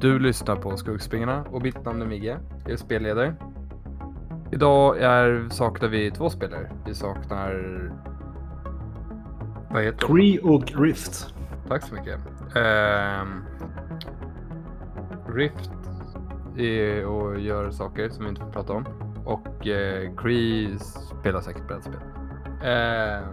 [0.00, 2.38] Du lyssnar på Skuggspringarna och mitt namn är Migge.
[2.62, 3.34] Jag är spelledare.
[4.50, 6.70] Idag är, saknar vi två spelare.
[6.86, 7.52] Vi saknar...
[9.70, 10.06] Vad heter?
[10.06, 11.34] Cree och Rift.
[11.68, 12.20] Tack så mycket.
[12.56, 13.44] Ehm,
[15.34, 15.70] Rift
[16.56, 18.84] är och gör saker som vi inte får prata om.
[19.24, 20.78] Och uh, Cree
[21.20, 22.00] spelar säkert brädspel.
[22.62, 23.24] Ehm,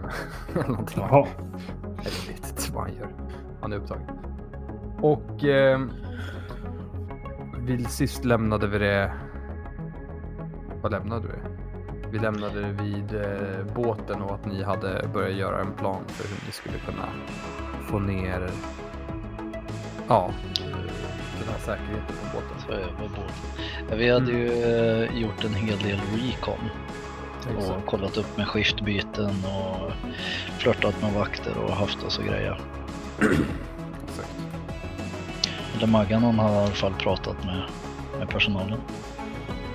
[0.54, 1.02] eller någonting.
[1.10, 1.26] Jaha.
[1.96, 3.08] Jag vet inte vad han gör.
[3.60, 4.02] Han är upptagen.
[5.02, 5.90] Och ehm,
[7.66, 9.12] vi sist lämnade vi det...
[10.82, 11.34] Vad lämnade vi?
[12.10, 16.28] Vi lämnade det vid eh, båten och att ni hade börjat göra en plan för
[16.28, 17.08] hur ni skulle kunna
[17.82, 18.50] få ner
[20.08, 20.30] ja,
[21.38, 22.60] den här säkerheten på båten.
[22.66, 23.98] Så är det båten.
[23.98, 26.70] Vi hade ju eh, gjort en hel del recon
[27.56, 29.92] och kollat upp med skiftbyten och
[30.58, 32.60] flörtat med vakter och haft oss och grejer.
[35.76, 37.62] Eller Maggan hon har i alla fall pratat med,
[38.18, 38.78] med personalen.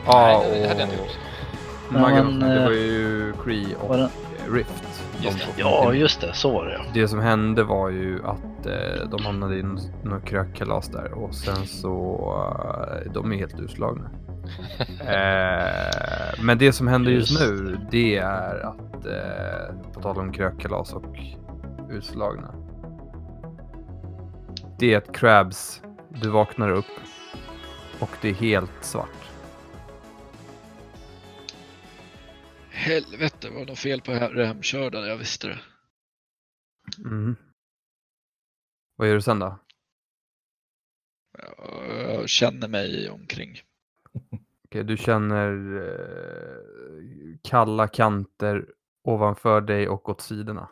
[0.06, 1.18] Ja, Nej, det hade jag och inte gjort.
[2.02, 4.10] Maggan, Men, det eh, var ju Cree och var det-
[4.52, 4.84] Rift.
[5.18, 5.46] de Just det.
[5.46, 5.70] två.
[5.70, 6.82] Ja, just det, så var det ja.
[6.94, 11.66] Det som hände var ju att eh, de hamnade i något, krökkalas där och sen
[11.68, 12.16] så,
[13.06, 14.10] eh, de är helt utslagna.
[15.00, 20.32] eh, men det som händer just Just nu, det är att, eh, på tal om
[20.34, 21.04] krökkalas och
[21.90, 22.48] utslagna.
[24.80, 25.82] Det är att Crabs,
[26.14, 26.86] du vaknar upp
[28.00, 29.30] och det är helt svart.
[32.70, 35.60] Helvete vad de fel på remkörda, jag visste det.
[36.98, 37.36] Mm.
[38.96, 39.60] Vad gör du sen då?
[41.98, 43.62] Jag känner mig omkring.
[44.66, 48.66] Okej, du känner eh, kalla kanter
[49.04, 50.70] ovanför dig och åt sidorna.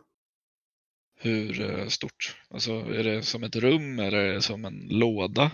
[1.22, 2.38] Hur eh, stort?
[2.50, 5.52] Alltså är det som ett rum eller är det som en låda?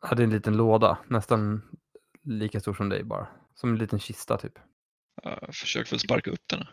[0.00, 1.62] Ja, det är en liten låda, nästan
[2.22, 3.28] lika stor som dig bara.
[3.54, 4.58] Som en liten kista typ.
[5.22, 6.66] Jag försöker väl sparka upp den.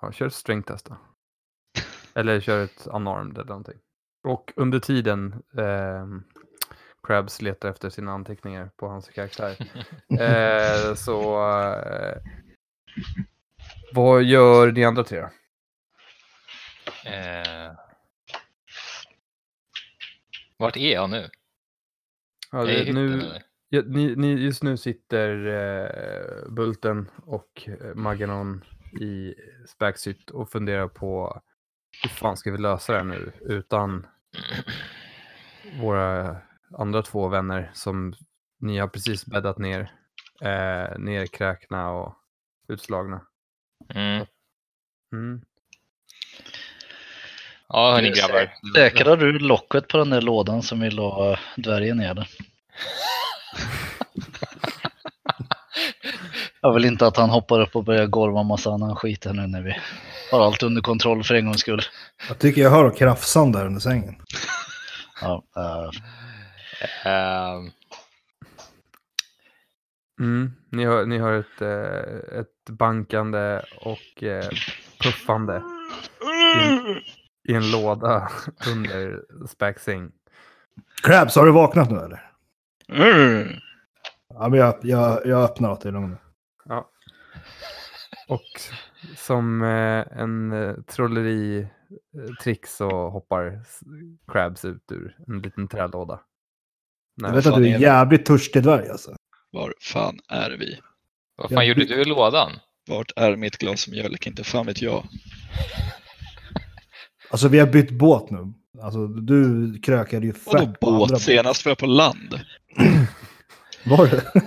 [0.00, 0.96] Ja, kör ett strength test då.
[2.14, 3.78] Eller kör ett unarmed eller någonting.
[4.24, 6.24] Och under tiden ehm,
[7.06, 9.56] Krabs letar efter sina anteckningar på hans karaktär.
[10.20, 12.16] eh, så eh,
[13.94, 15.28] vad gör ni andra tre?
[17.04, 17.72] Eh...
[20.56, 21.30] Vart är jag nu?
[22.52, 23.32] Ja, det, nu,
[23.68, 28.64] ja, ni, ni, just nu sitter eh, Bulten och eh, Maganon
[29.00, 29.34] i
[29.66, 31.42] Spaxhytt och funderar på
[32.02, 34.06] hur fan ska vi lösa det här nu utan
[35.80, 36.36] våra
[36.78, 38.14] andra två vänner som
[38.60, 39.92] ni har precis bäddat ner.
[40.40, 42.14] Eh, nerkräkna och
[42.68, 43.26] utslagna.
[43.94, 44.26] Mm.
[45.12, 45.42] Mm.
[47.68, 48.54] Ja, hörni grabbar.
[48.74, 52.28] Säkrar du locket på den där lådan som vi la dvärgen ner
[56.60, 59.46] Jag vill inte att han hoppar upp och börjar golva massa annan skit här nu
[59.46, 59.76] när vi
[60.32, 61.82] har allt under kontroll för en gångs skull.
[62.28, 64.16] Jag tycker jag hör krafsan där under sängen.
[65.20, 65.42] Ja,
[67.04, 67.70] Ehm,
[70.20, 70.52] Mm.
[70.70, 74.48] Ni, hör, ni hör ett, eh, ett bankande och eh,
[75.02, 75.56] puffande
[76.22, 77.17] i,
[77.48, 78.28] i en låda
[78.74, 80.10] under Spaxing.
[81.02, 82.30] Krabs, har du vaknat nu eller?
[82.88, 83.48] Mm.
[84.34, 86.16] Ja, men jag, jag, jag öppnar åt dig, lugn.
[86.64, 86.90] Ja.
[88.28, 88.42] Och
[89.16, 93.60] som eh, en eh, trolleri-trick så hoppar
[94.32, 96.20] Krabs ut ur en liten trälåda.
[97.14, 99.16] Jag Nej, vet att du är jävligt törstig dvärg alltså.
[99.50, 100.80] Var fan är vi?
[101.36, 102.52] vad Jag fan gjorde by- du i lådan?
[102.88, 104.26] Vart är mitt glas mjölk?
[104.26, 105.04] Inte fan vet jag.
[107.30, 108.52] Alltså vi har bytt båt nu.
[108.82, 111.20] Alltså du krökade ju Vadå fett andra båt?
[111.20, 112.40] Senast var jag på land.
[113.86, 114.22] Var det?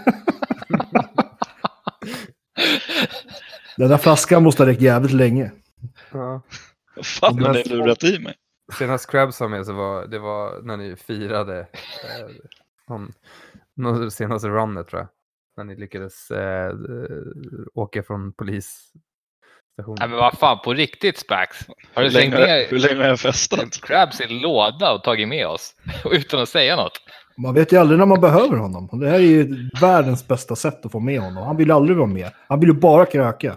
[3.78, 5.52] Den där flaskan måste ha räckt jävligt länge.
[6.12, 6.42] Ja.
[6.96, 8.36] Vad fan har ni Senast- lurat i mig?
[8.78, 11.66] Senast Krabs var med så var det var när ni firade eh,
[12.90, 13.14] någon,
[13.76, 15.10] någon senaste runnet tror jag.
[15.58, 16.76] När ni lyckades eh, eh,
[17.74, 18.34] åka från
[19.84, 19.98] polisstationen.
[20.00, 21.58] Nej men vad fan, på riktigt Spax?
[21.94, 23.82] Har du Hur länge, hur ner länge har jag festat?
[23.82, 25.76] Crabs i låda och tagit med oss?
[26.12, 27.02] Utan att säga något?
[27.38, 28.90] Man vet ju aldrig när man behöver honom.
[29.00, 31.44] Det här är ju världens bästa sätt att få med honom.
[31.44, 32.32] Han vill ju aldrig vara med.
[32.48, 33.56] Han vill ju bara kröka.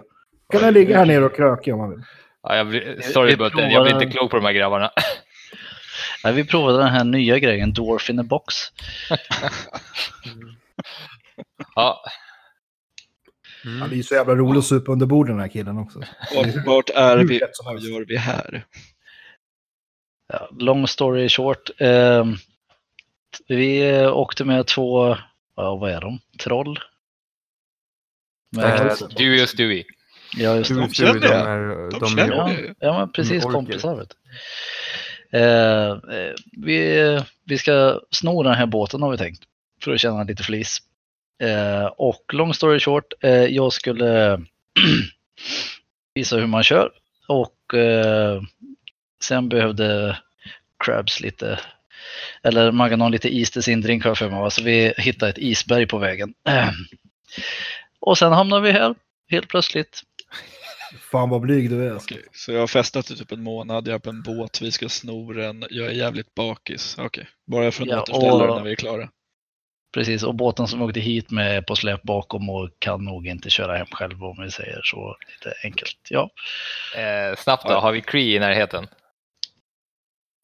[0.51, 2.03] Kan han ligga här nere och kröka om han vill.
[2.43, 4.91] Ja, jag blir, sorry vi Bulten, jag blir inte klok på de här grabbarna.
[6.23, 8.55] nej, vi provade den här nya grejen, Dwarf in a box.
[11.75, 12.03] Ja,
[13.65, 13.81] Mm.
[13.81, 15.99] Han är ju så jävla rolig att supa under borden den här killen också.
[16.35, 17.41] Vart, vart är vi?
[17.65, 18.65] Vad gör vi här?
[20.33, 21.69] Ja, long story short.
[21.77, 22.25] Eh,
[23.47, 25.17] Vi eh, åkte med två,
[25.55, 26.19] ja, vad är de?
[26.39, 26.79] Troll?
[28.55, 28.65] Med,
[29.01, 29.83] Eh, Dewey och Stewie.
[30.37, 30.81] ja, just Du, det.
[30.81, 32.35] de du, känner de är, De de känner.
[32.35, 33.53] Ja, ja men precis, orker.
[33.55, 35.37] kompisar vet du.
[35.39, 39.43] eh, eh, vi, vi ska sno den här båten har vi tänkt.
[39.83, 40.77] För att tjäna lite flis.
[41.43, 44.41] Eh, och long story short, eh, jag skulle
[46.15, 46.91] visa hur man kör.
[47.27, 48.41] Och eh,
[49.23, 50.17] sen behövde
[50.85, 51.59] Crabs lite,
[52.43, 54.51] eller Maganon lite is till sin drink har jag för mig.
[54.51, 56.33] Så vi hittade ett isberg på vägen.
[57.99, 58.95] och sen hamnade vi här,
[59.29, 60.01] helt plötsligt.
[61.11, 61.95] Fan vad blyg du är.
[61.95, 64.71] Okej, så jag har festat i typ en månad, jag är på en båt, vi
[64.71, 66.95] ska sno den, jag är jävligt bakis.
[66.99, 69.09] Okej, bara för att Ja, återställa och- när vi är klara.
[69.95, 73.49] Precis, och båten som åkte hit med är på släp bakom och kan nog inte
[73.49, 75.97] köra hem själv om vi säger så lite enkelt.
[76.09, 76.29] Ja,
[76.97, 77.79] Eh, snabbt då, Ja.
[77.79, 78.87] har vi Cree i närheten?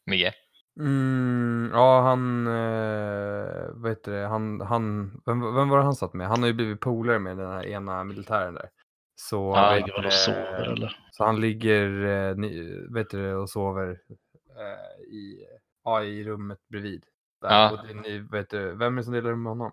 [0.06, 0.34] Migge?
[0.80, 6.14] Mm, ja, han, eh, vad heter det, han, han, vem, vem var det han satt
[6.14, 6.28] med?
[6.28, 8.70] Han har ju blivit polare med den här ena militären där.
[9.16, 10.98] Så, väl och det, sover eller?
[11.12, 12.36] så han ligger, eh,
[12.98, 13.90] heter det, och sover
[14.58, 15.46] eh, i,
[15.84, 17.04] ja, i rummet bredvid.
[17.42, 17.50] Där.
[17.50, 17.72] Ja.
[17.72, 19.72] Och det, ni, heter det, vem är det som delar rum med honom?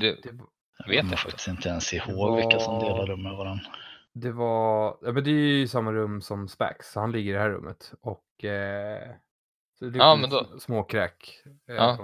[0.00, 0.46] Du, Det, var-
[0.78, 1.16] Jag Vet inte.
[1.16, 3.64] faktiskt inte ens ihåg vilka som var- delar rum med varandra.
[4.12, 7.34] det var, ja men det är ju samma rum som Spax, så han ligger i
[7.34, 7.92] det här rummet.
[8.00, 9.08] Och, eh,
[9.78, 11.42] så det är Ja, lite men då- småkräk.
[11.68, 11.98] eh, Ja.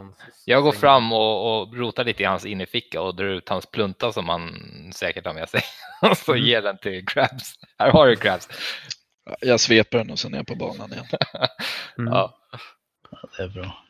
[0.44, 4.12] jag går fram och, och rotar lite i hans innerficka och drar ut hans plunta
[4.12, 4.50] som han
[4.94, 5.60] säkert har med sig.
[6.02, 6.44] Och så Mm.
[6.44, 7.54] ger den till Krabs.
[7.78, 8.48] Här har du Krabs.
[9.24, 11.06] Ja, Jag sveper den och sen är jag på banan igen.
[11.98, 12.12] Mm.
[12.12, 12.38] Ja.
[13.36, 13.82] Det är bra.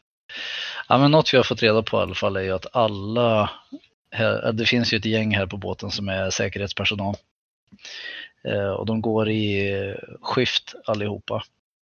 [0.88, 3.50] Ja, men något vi har fått reda på i alla fall är ju att alla,
[4.11, 7.14] här, det finns ju ett gäng här på båten som är säkerhetspersonal.
[8.44, 11.43] Eh, och de går i skift allihopa.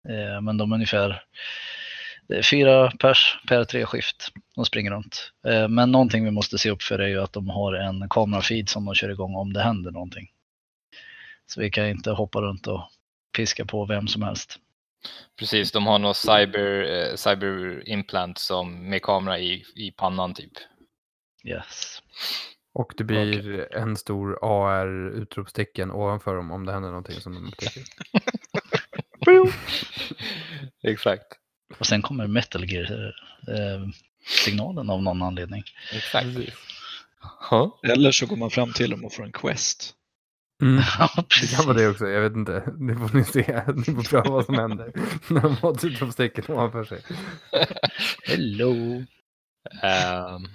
[0.09, 1.23] Eh, men de är ungefär
[2.27, 4.31] det är fyra pers per tre skift.
[4.55, 5.31] De springer runt.
[5.47, 8.69] Eh, men någonting vi måste se upp för är ju att de har en kamerafeed
[8.69, 10.27] som de kör igång om det händer någonting.
[11.47, 12.89] Så vi kan inte hoppa runt och
[13.37, 14.59] piska på vem som helst.
[15.39, 20.51] Precis, de har något cyber, eh, cyber implant som med kamera i, i pannan typ.
[21.45, 22.01] Yes.
[22.73, 27.83] Och det blir en stor AR-utropstecken ovanför dem om det händer någonting som de upptäcker.
[30.83, 31.23] Exakt.
[31.79, 35.63] Och sen kommer Metal Gear-signalen av någon anledning.
[35.93, 36.27] Exakt.
[37.51, 37.79] Ja.
[37.83, 39.95] Eller så går man fram till dem och får en quest.
[40.63, 40.83] Mm.
[40.99, 41.09] Ja,
[41.41, 42.51] Det kan vara det också, jag vet inte.
[42.75, 43.63] Det får ni se.
[43.75, 44.91] Ni får pröva vad som händer
[45.33, 47.01] när de har utropstecken ovanför sig.
[48.23, 49.03] Hello!
[49.83, 50.47] Ehm.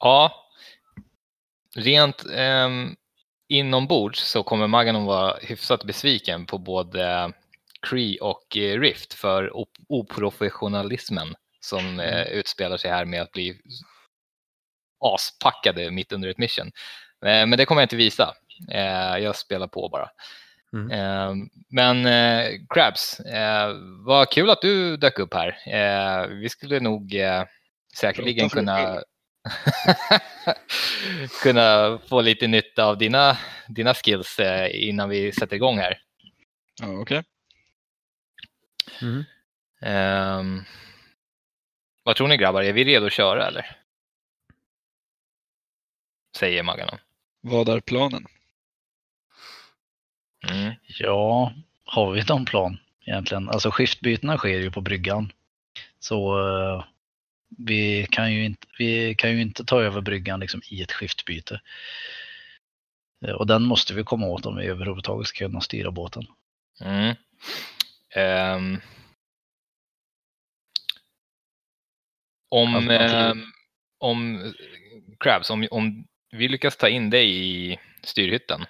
[0.00, 0.32] ja,
[1.76, 2.96] rent um,
[3.48, 7.32] inombords så kommer Maganon vara hyfsat besviken på både
[7.82, 13.60] Cree och eh, Rift för op- oprofessionalismen som eh, utspelar sig här med att bli
[15.04, 16.70] aspackade mitt under ett mission.
[17.26, 18.34] Eh, men det kommer jag inte visa.
[18.70, 20.10] Eh, jag spelar på bara.
[20.72, 20.90] Mm.
[20.90, 23.20] Eh, men eh, Krabs,
[24.06, 26.28] vad kul att du dök upp här.
[26.28, 27.14] Vi skulle nog
[27.94, 29.02] säkerligen kunna
[31.42, 33.36] kunna få lite nytta av dina,
[33.68, 34.40] dina skills
[34.70, 35.98] innan vi sätter igång här.
[36.80, 37.22] Ja, okej.
[39.02, 39.24] Mm.
[39.80, 40.64] Ehm,
[42.02, 43.76] vad tror ni grabbar, är vi redo att köra eller?
[46.36, 46.98] Säger Maganon.
[47.40, 48.26] Vad är planen?
[50.50, 50.74] Mm.
[50.98, 51.52] Ja,
[51.84, 53.48] har vi någon plan egentligen?
[53.48, 55.32] Alltså skiftbytena sker ju på bryggan.
[55.98, 56.84] Så eh,
[57.58, 61.60] vi, kan ju inte, vi kan ju inte ta över bryggan liksom i ett skiftbyte.
[63.26, 66.26] Eh, Och den måste vi komma åt om vi överhuvudtaget ska kunna styra båten.
[66.80, 67.14] Mm.
[68.14, 68.80] Ehm.
[72.48, 73.42] om, ehm,
[73.98, 74.52] om
[75.20, 78.64] Krabs, om, om vi lyckas ta in dig i styrhytten,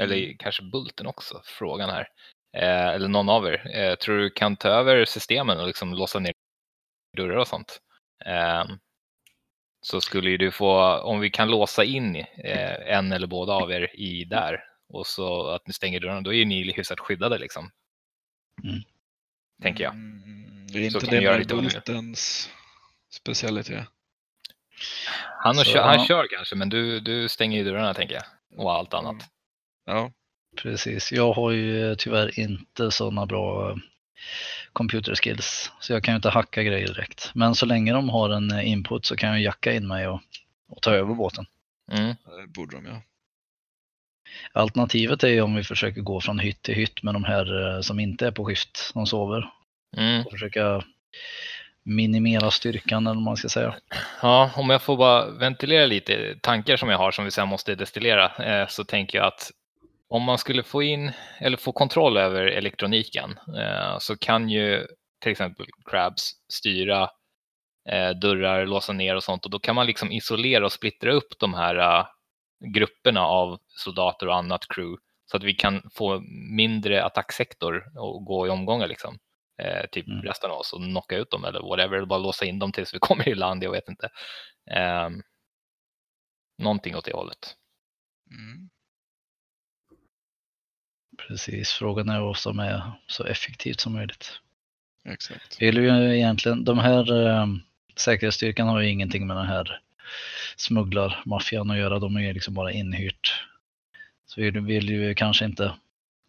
[0.00, 2.08] eller i- kanske bulten också, frågan här,
[2.56, 6.18] eh, eller någon av er, eh, tror du kan ta över systemen och liksom låsa
[6.18, 6.32] ner
[7.16, 7.80] dörrar och sånt?
[8.26, 8.78] Ehm,
[9.86, 13.72] så skulle ju du få, om vi kan låsa in eh, en eller båda av
[13.72, 17.38] er i där och så att ni stänger dörrarna, då är ju ni hyfsat skyddade
[17.38, 17.70] liksom.
[18.64, 18.80] Mm.
[19.62, 19.92] Tänker jag.
[19.94, 21.46] Mm, det är Så inte det med.
[21.48, 22.50] Bultens
[23.12, 23.86] specialitet.
[25.38, 26.06] Han, och Så, kör, han ja.
[26.06, 28.24] kör kanske, men du, du stänger ju dörrarna tänker jag.
[28.56, 29.16] Och allt annat.
[29.86, 30.10] Ja,
[30.56, 33.76] Precis, jag har ju eh, tyvärr inte sådana bra eh,
[34.72, 35.72] computer skills.
[35.80, 37.30] Så jag kan ju inte hacka grejer direkt.
[37.34, 40.20] Men så länge de har en eh, input så kan jag jacka in mig och,
[40.68, 41.46] och ta över båten.
[41.92, 42.06] Mm.
[42.08, 43.02] det borde de ja.
[44.52, 48.00] Alternativet är ju om vi försöker gå från hytt till hytt med de här som
[48.00, 49.50] inte är på skift, som sover.
[49.96, 50.26] Mm.
[50.26, 50.84] Och försöka
[51.84, 53.74] minimera styrkan eller vad man ska säga.
[54.22, 57.74] Ja, om jag får bara ventilera lite tankar som jag har som vi sen måste
[57.74, 59.50] destillera eh, så tänker jag att
[60.08, 64.86] om man skulle få in eller få kontroll över elektroniken eh, så kan ju
[65.22, 67.02] till exempel Crabs styra
[67.90, 71.38] eh, dörrar, låsa ner och sånt och då kan man liksom isolera och splittra upp
[71.38, 72.06] de här eh,
[72.74, 76.22] grupperna av soldater och annat crew så att vi kan få
[76.56, 79.18] mindre attacksektor och gå i omgångar liksom.
[79.62, 80.22] Eh, typ Mm.
[80.22, 82.98] resten av oss och knocka ut dem eller whatever, bara låsa in dem tills vi
[83.00, 84.08] kommer i land, jag vet inte.
[84.70, 85.10] Eh,
[86.58, 87.56] någonting åt det hållet.
[88.30, 88.70] Mm.
[91.18, 94.40] Precis, frågan är vad som är så effektivt som möjligt.
[95.08, 95.62] Exakt.
[95.62, 97.46] Vill ju egentligen, de här eh,
[97.96, 99.80] säkerhetsstyrkan har ju ingenting med den här
[100.56, 101.98] smugglarmaffian att göra.
[101.98, 103.44] De är ju liksom bara inhyrt.
[104.26, 105.74] Så vi vill ju kanske inte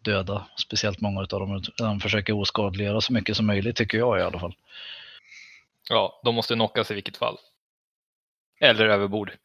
[0.06, 4.22] döda speciellt många av dem utan försöka oskadliggöra så mycket som möjligt tycker jag i
[4.22, 4.54] alla fall.
[5.88, 7.36] Ja, de måste knockas i vilket fall.
[8.60, 9.32] Eller överbord.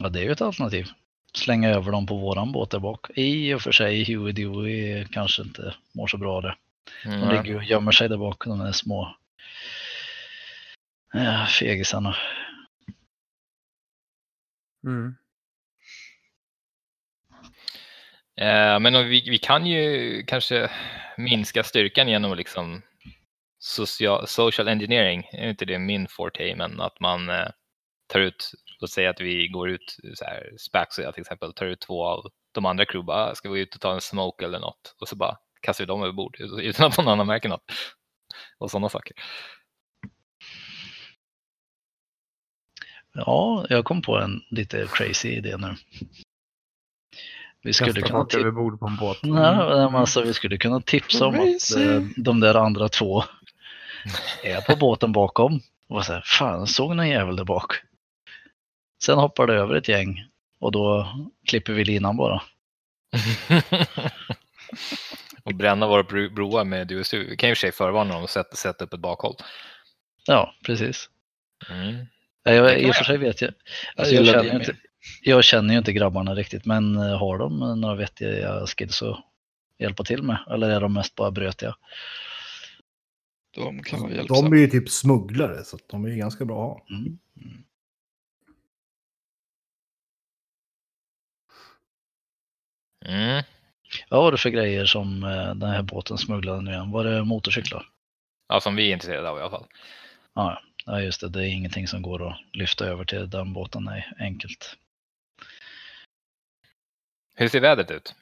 [0.00, 0.88] Ja, det är ju ett alternativ.
[1.34, 3.06] Slänga över dem på våran båt där bak.
[3.14, 6.56] I och för sig, Huey Dewey kanske inte mår så bra det.
[7.04, 7.28] De Mm.
[7.28, 9.16] ligger ju och gömmer sig där bak, de där små
[11.12, 12.16] ja, fegisarna.
[14.84, 15.06] Mm.
[15.06, 15.12] Eh,
[18.40, 20.70] Eh, men vi, vi kan ju kanske
[21.16, 22.82] minska styrkan genom liksom
[23.58, 25.28] social, social engineering.
[25.32, 27.48] Är inte det min forte, men att man eh,
[28.06, 31.52] tar ut, låt säga att vi går ut, så här, Spax och jag till exempel,
[31.52, 34.44] tar ut två av de andra crew, bara, ska vi ut och ta en smoke
[34.44, 34.96] eller något?
[35.00, 37.72] Och så bara kastar vi dem över bord utan att någon annan märker något.
[38.58, 39.16] Och sådana saker.
[43.14, 45.74] Ja, jag kom på en lite crazy idé nu.
[47.62, 49.18] Vi skulle Kasta kunna över bord på en båt.
[49.22, 53.24] Nej, men alltså, vi skulle kunna tipsa om att eh, de där andra två
[54.42, 55.60] är på båten bakom.
[55.88, 57.72] Och så här, fan, såg någon jävel där bak.
[59.04, 60.24] Sen hoppar det över ett gäng
[60.60, 61.08] och då
[61.46, 62.42] klipper vi linan bara.
[65.44, 67.28] och bränna våra bro- broar med DSU.
[67.28, 69.36] Vi kan ju i och för sig förvarna dem och sätta, sätta upp ett bakhåll.
[70.26, 71.08] Ja, precis.
[71.70, 72.06] Mm.
[72.42, 73.52] Ja, Jag, I och för sig vet jag.
[73.96, 74.76] Alltså, jag, känner inte,
[75.22, 79.24] jag känner ju inte grabbarna riktigt, men eh, har de några vettiga skills att
[79.78, 80.38] hjälpa till med?
[80.50, 81.76] Eller är de mest bara brötiga?
[83.54, 84.48] De kan vara hjälpsamma.
[84.48, 86.96] De är ju typ smugglare, så de är ju ganska bra att ha.
[86.96, 87.18] Mm.
[93.04, 93.42] Mm.
[94.08, 96.90] Vad var det för grejer som eh, den här båten smugglade nu igen?
[96.90, 97.88] Var det motorcyklar?
[98.48, 99.66] Ja, som vi är intresserade av i alla fall.
[100.34, 101.28] Ja, ja, just det.
[101.28, 103.84] Det är ingenting som går att lyfta över till den båten.
[103.84, 104.76] Nej, enkelt.
[107.34, 108.14] Hur ser vädret ut?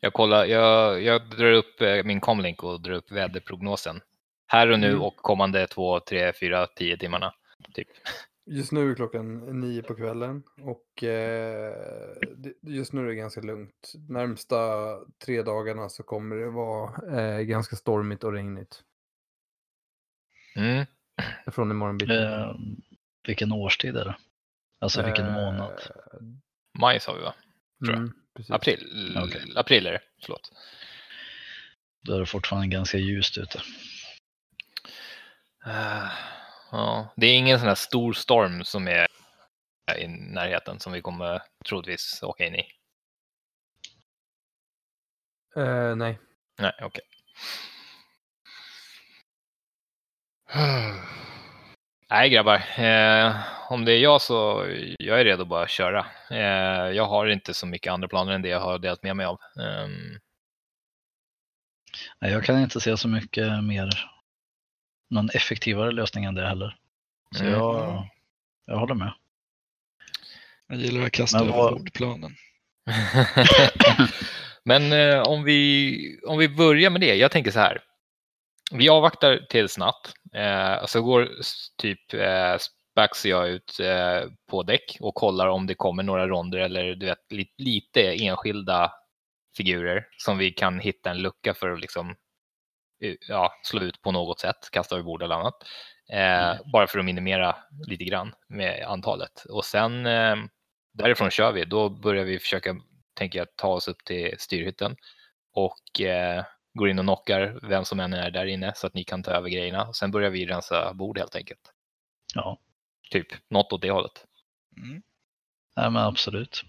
[0.00, 4.00] Jag, kollar, jag, jag drar upp eh, min comlink och drar upp väderprognosen.
[4.46, 5.02] Här och nu Mm.
[5.02, 7.34] och kommande två, tre, fyra, tio timmarna.
[7.74, 7.88] Typ.
[8.46, 11.74] Just nu är klockan nio på kvällen och eh,
[12.62, 13.92] just nu är det ganska lugnt.
[14.08, 14.56] Närmsta
[15.24, 18.82] tre dagarna så kommer det vara eh, ganska stormigt och regnigt.
[20.56, 20.86] Mm.
[21.46, 22.16] Från imorgon bitti.
[22.16, 22.54] Eh,
[23.26, 24.16] vilken årstid är det?
[24.80, 25.80] Alltså vilken Eh, månad?
[26.78, 27.34] Maj sa vi va?
[27.84, 27.98] Tror jag.
[27.98, 28.14] Mm.
[28.48, 29.16] April.
[29.16, 29.52] Okej.
[29.56, 30.00] April är det.
[30.22, 30.52] Förlåt.
[32.02, 33.62] Då är det fortfarande ganska ljust ute.
[35.66, 36.10] Eh,
[36.70, 39.06] ja, det är ingen sån här stor storm som är
[39.98, 42.64] i närheten som vi kommer troligtvis åka in i.
[45.56, 46.18] Eh, nej.
[46.58, 47.04] Nej, okej.
[52.10, 53.36] Nej grabbar, eh,
[53.68, 54.66] om det är jag så
[54.98, 56.06] jag är redo att bara köra.
[56.30, 59.26] Eh, jag har inte så mycket andra planer än det jag har delat med mig
[59.26, 59.38] av.
[62.20, 64.10] Nej, jag kan inte se så mycket mer,
[65.10, 66.76] någon effektivare lösning än det heller.
[67.36, 67.54] Så Mm.
[67.54, 68.06] jag,
[68.66, 69.12] jag håller med.
[70.66, 72.36] Jag gillar att kasta över vad- bordplanen.
[74.64, 77.14] Men eh, om, vi, om vi börjar med det.
[77.14, 77.78] Jag tänker så här.
[78.70, 80.12] Vi avvaktar tills natt.
[80.34, 81.28] Eh, så går
[81.76, 82.56] typ eh,
[82.92, 86.94] Spax och jag ut eh, på däck och kollar om det kommer några ronder eller
[86.94, 88.92] du vet, li, lite enskilda
[89.56, 92.14] figurer som vi kan hitta en lucka för att liksom,
[93.28, 95.54] ja, slå ut på något sätt, kasta över bord eller annat.
[96.12, 99.44] Eh, Bara för att minimera lite grann med antalet.
[99.48, 100.36] Och sen eh,
[100.92, 101.64] därifrån kör vi.
[101.64, 102.76] Då börjar vi försöka,
[103.14, 104.96] tänker jag, ta oss upp till styrhytten
[105.54, 109.04] och eh, går in och knockar vem som än är där inne så att ni
[109.04, 109.88] kan ta över grejerna.
[109.88, 111.72] Och sen börjar vi rensa bord helt enkelt.
[112.34, 112.58] Ja,
[113.10, 114.26] Typ något åt det hållet.
[114.76, 115.02] Mm.
[115.76, 116.62] Nej, men absolut.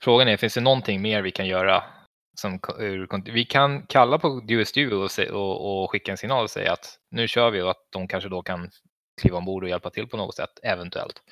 [0.00, 1.84] Frågan är, finns det någonting mer vi kan göra
[2.34, 2.60] som,
[3.24, 7.28] vi kan kalla på DSU och, och, och skicka en signal och säga att nu
[7.28, 8.70] kör vi och att de kanske då kan
[9.20, 11.22] kliva ombord och hjälpa till på något sätt, eventuellt.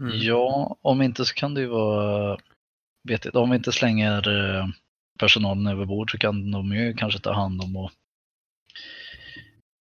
[0.00, 0.18] Mm.
[0.18, 2.38] Ja, om inte så kan det ju vara
[3.08, 3.36] vettigt.
[3.36, 4.66] Om vi inte slänger eh,
[5.18, 7.90] personalen över bord så kan de ju kanske ta hand om och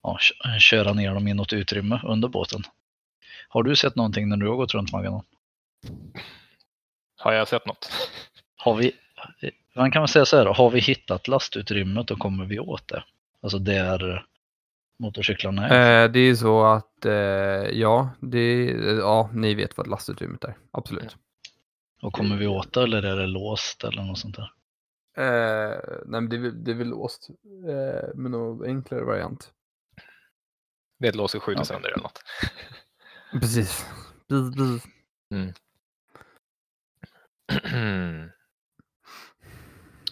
[0.02, 2.62] ja, kö- köra ner dem i något utrymme under båten.
[3.48, 5.22] Har du sett någonting när du har gått runt Maggan?
[7.16, 7.88] Har jag sett något?
[8.56, 8.92] Har vi,
[9.74, 13.04] man kan väl säga så här, har vi hittat lastutrymmet då kommer vi åt det.
[13.42, 14.26] Alltså där
[14.98, 16.04] motorcyklarna är.
[16.04, 17.12] Eh, det är så att, eh,
[17.72, 18.64] ja, det,
[18.98, 20.56] ja, ni vet vad lastutrymmet är.
[20.70, 21.16] Absolut.
[22.02, 24.50] Och kommer vi åt det eller är det låst eller något sånt där?
[25.16, 27.28] Eh, nej, men det, är väl- det är väl låst
[27.68, 29.52] eh, med någon enklare variant.
[30.98, 31.64] Det är ett lås och skjuter Ja.
[31.64, 32.22] sönder eller något.
[33.40, 33.86] Precis.
[34.28, 34.86] Precis, precis.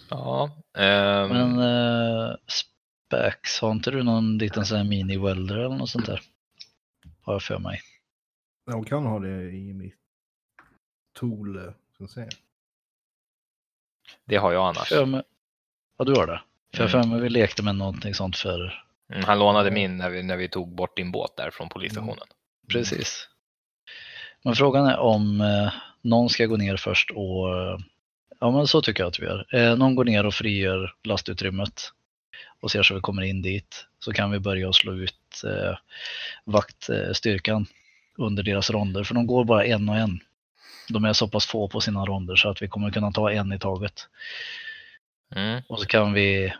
[0.09, 2.35] ja, ehm, Men eh,
[3.13, 6.21] Spax, har inte du någon liten sån här mini-welder eller något sånt där?
[7.21, 7.79] Har jag för mig.
[8.65, 9.95] Jag kan ha det i mitt
[11.19, 11.57] tool.
[11.57, 12.29] eh, Ska säga.
[14.25, 14.89] det har jag annars.
[14.89, 15.23] För mig...
[15.97, 16.41] Ja, du har det.
[16.75, 17.03] För jag Mm.
[17.03, 18.79] för mig vi lekte med någonting sånt för
[19.13, 22.27] Mm, han lånade min när vi, när vi tog bort din båt där från polisstationen.
[22.71, 23.29] Precis.
[24.43, 27.47] Men frågan är om eh, någon ska gå ner först och
[28.39, 29.55] Ja men så tycker jag att vi gör.
[29.55, 31.81] Eh, någon går ner och frigör lastutrymmet
[32.63, 33.85] och ser så vi kommer in dit.
[33.99, 35.77] Så kan vi börja slå ut eh,
[36.45, 37.65] vaktstyrkan
[38.17, 39.03] under deras ronder.
[39.03, 40.19] För de går bara en och en.
[40.89, 43.53] De är så pass få på sina ronder så att vi kommer kunna ta en
[43.53, 44.07] i taget.
[45.35, 45.61] Mm.
[45.67, 46.53] Och så kan vi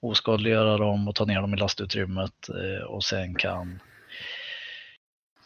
[0.00, 3.80] oskadliggöra dem och ta ner dem i lastutrymmet eh, och sen kan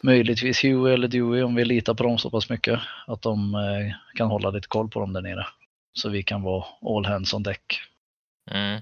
[0.03, 4.15] möjligtvis Huey eller Dewey om vi litar på dem så pass mycket att de eh,
[4.15, 5.47] kan hålla lite koll på dem där nere.
[5.93, 7.81] Så vi kan vara all hands on deck.
[8.51, 8.81] Mm.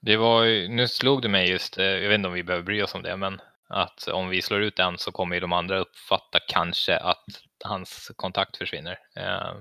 [0.00, 2.64] Det var ju, nu slog det mig just, eh, jag vet inte om vi behöver
[2.64, 5.52] bry oss om det, men att om vi slår ut en så kommer ju de
[5.52, 7.24] andra uppfatta kanske att
[7.64, 8.98] hans kontakt försvinner.
[9.16, 9.52] Eh,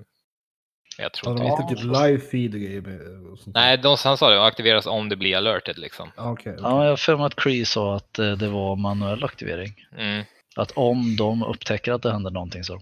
[1.00, 1.62] Jag tror Har inte de vi...
[1.62, 3.32] inte typ live feed och grejer?
[3.32, 3.56] Och sånt?
[3.56, 6.12] Nej, de, han sa det, aktiveras om det blir alerted liksom.
[6.16, 6.54] Ah, Okej.
[6.54, 6.64] okej.
[6.64, 9.74] Ja, jag har för mig att Cree sa att eh, det var manuell aktivering.
[9.98, 10.24] Mm.
[10.56, 12.80] Att om de upptäcker att det händer någonting så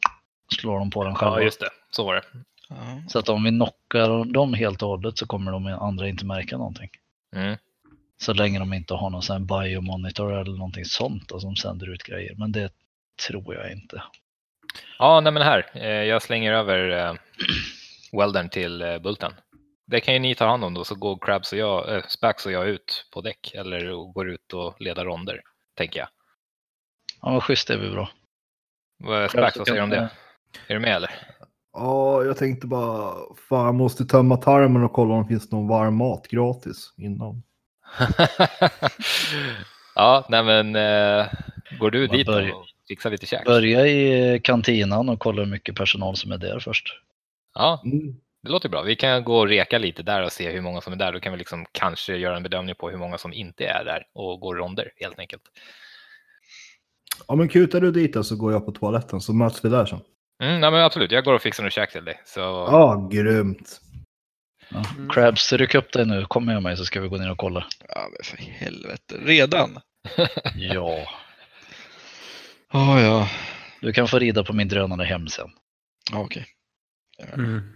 [0.59, 1.39] slår de på den själva.
[1.39, 1.69] Ja, just det.
[1.91, 2.21] Så var det.
[2.69, 2.75] Ja.
[3.09, 6.57] Så att om vi knockar dem helt och hållet så kommer de andra inte märka
[6.57, 6.89] någonting.
[7.35, 7.57] Mm.
[8.17, 11.93] Så länge de inte har någon sån här biomonitor eller någonting sånt då, som sänder
[11.93, 12.35] ut grejer.
[12.35, 12.69] Men det
[13.27, 14.03] tror jag inte.
[14.99, 15.71] Ja, nej men här.
[15.73, 17.13] Eh, jag slänger över eh,
[18.11, 19.33] weldern till eh, bulten.
[19.87, 22.45] Det kan ju ni ta hand om då, så går Krabs och jag, eh, Spax
[22.45, 25.41] och jag ut på däck eller går ut och leder ronder,
[25.77, 26.07] tänker jag.
[27.21, 28.09] Ja, vad schysst det är vi bra.
[28.97, 30.09] Vad- Spax, vad säger du om det?
[30.67, 31.11] Är du med eller?
[31.75, 33.13] Ja, jag tänkte bara,
[33.49, 37.43] fan jag måste tömma tarmen och kolla om det finns någon varm mat gratis innan.
[39.95, 41.25] ja, nej men eh,
[41.79, 43.45] går du Vad dit börjar- och fixar lite käk?
[43.45, 47.01] Börja i kantinan och kolla hur mycket personal som är där först.
[47.55, 48.15] Ja, Mm.
[48.43, 48.81] det låter bra.
[48.81, 51.13] Vi kan gå och reka lite där och se hur många som är där.
[51.13, 54.03] Då kan vi liksom kanske göra en bedömning på hur många som inte är där
[54.13, 55.43] och går ronder helt enkelt.
[57.27, 59.99] Ja, men kutar du dit så går jag på toaletten så möts vi där sen.
[60.43, 62.21] Mm, nej, men absolut, jag går och fixar något käk till dig.
[62.25, 63.81] Så Ja, grymt.
[64.69, 64.83] Ja.
[64.97, 65.09] Mm.
[65.09, 66.25] Krabs, ryck upp dig nu.
[66.25, 67.67] Kom med mig så ska vi gå ner och kolla.
[67.89, 69.15] ja, men för helvete.
[69.19, 69.79] Redan?
[70.55, 71.07] Ja.
[72.71, 73.29] Ja, ja.
[73.81, 75.49] Du kan få rida på min drönare hem sen.
[76.11, 76.45] Ja, okej.
[77.33, 77.73] Mm.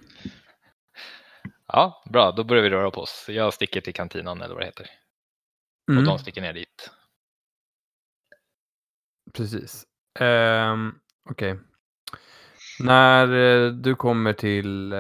[1.67, 3.25] Ja, bra, då börjar vi röra på oss.
[3.29, 4.87] Jag sticker till kantinan eller vad det heter.
[5.87, 6.05] Och Mm.
[6.05, 6.91] de sticker ner dit.
[9.33, 9.85] Precis.
[10.19, 11.59] Um, Okej.
[12.79, 14.99] När eh, du kommer till, eh,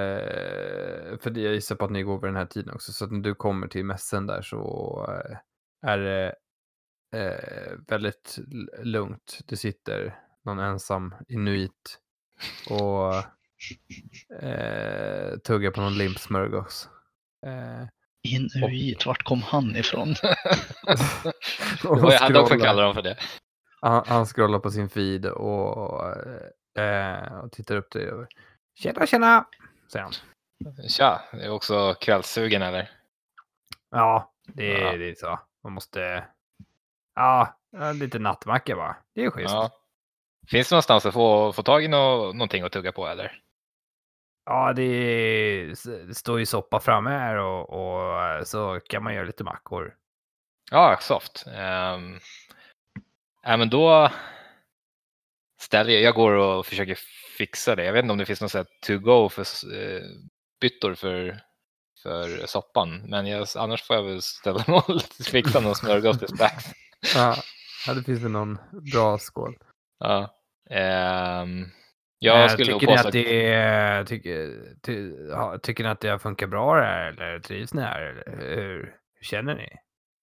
[1.19, 3.19] för jag gissar på att ni går vid den här tiden också, så att när
[3.19, 5.37] du kommer till mässen där så eh,
[5.89, 6.35] är det
[7.87, 8.39] väldigt
[8.83, 9.39] lugnt.
[9.45, 10.15] Det sitter
[10.45, 11.99] någon ensam inuit
[12.69, 13.13] och
[15.43, 16.89] tuggar på någon limpsmörgås.
[18.23, 20.15] Inuit, vart kom han ifrån?
[21.83, 22.65] jag hade också scrollar.
[22.65, 23.17] kallat dem för det.
[23.81, 26.03] Han, han scrollar på sin feed och,
[26.77, 28.27] eh, och tittar upp till dig.
[28.79, 29.45] Tjena, tjena!
[29.91, 30.13] Säger han.
[30.89, 32.91] Tja, det är också kvällssugen eller?
[33.91, 34.97] Ja, det är, Ja.
[34.97, 35.39] det är så.
[35.63, 36.27] Man måste...
[37.15, 37.57] Ja,
[37.95, 38.95] lite nattmacka bara.
[39.15, 39.53] Det är schysst.
[39.53, 39.79] Ja, Ja.
[40.47, 43.41] Finns det någonstans att få, få tag i nå, någonting att tugga på eller?
[44.75, 45.67] det, är,
[46.07, 49.95] det står ju soppa framme här och, och så kan man göra lite mackor.
[50.71, 51.43] Ja, soft.
[51.47, 52.19] Um,
[53.43, 54.09] ja, men då
[55.69, 56.97] ställer, jag går och försöker
[57.37, 57.83] fixa det.
[57.83, 60.01] Jag vet inte om det finns något sätt to go för eh,
[60.61, 61.39] byttor för,
[62.03, 63.01] för soppan.
[63.09, 66.65] Men jag, annars får jag väl ställa mig och fixa någon smörgås till Spax.
[67.87, 68.57] Ja, det finns väl någon
[68.93, 69.57] bra skål.
[69.99, 70.35] Ja.
[70.69, 71.65] Ehm,
[72.19, 75.99] jag Eh, skulle tycker, ni påstå att det är, tycker, ty, ja, tycker ni att
[75.99, 78.01] det funkar bra det här eller trivs ni här?
[78.01, 79.69] Eller hur, hur känner ni?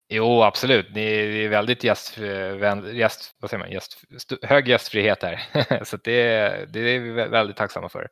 [0.08, 0.94] Jo, absolut.
[0.94, 1.02] Ni
[1.44, 5.84] är väldigt gästvän, gäst, vad säger man, gäst, st- hög gästfrihet här.
[5.84, 8.08] Så att det, det är vi vä- väldigt tacksamma för.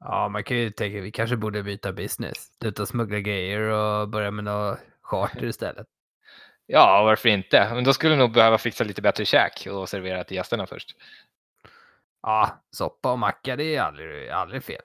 [0.00, 2.58] Ja, man kan ju tänka vi kanske borde byta business.
[2.62, 5.86] Sluta smuggla grejer och börja med något charter istället.
[6.66, 7.70] Ja, varför inte?
[7.74, 10.96] Men då skulle vi nog behöva fixa lite bättre käk och servera till gästerna först.
[12.22, 14.82] Ja, soppa och macka det är aldrig, aldrig fel.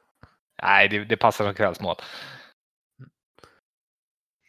[0.64, 1.96] Nej, det, det passar som kvällsmål.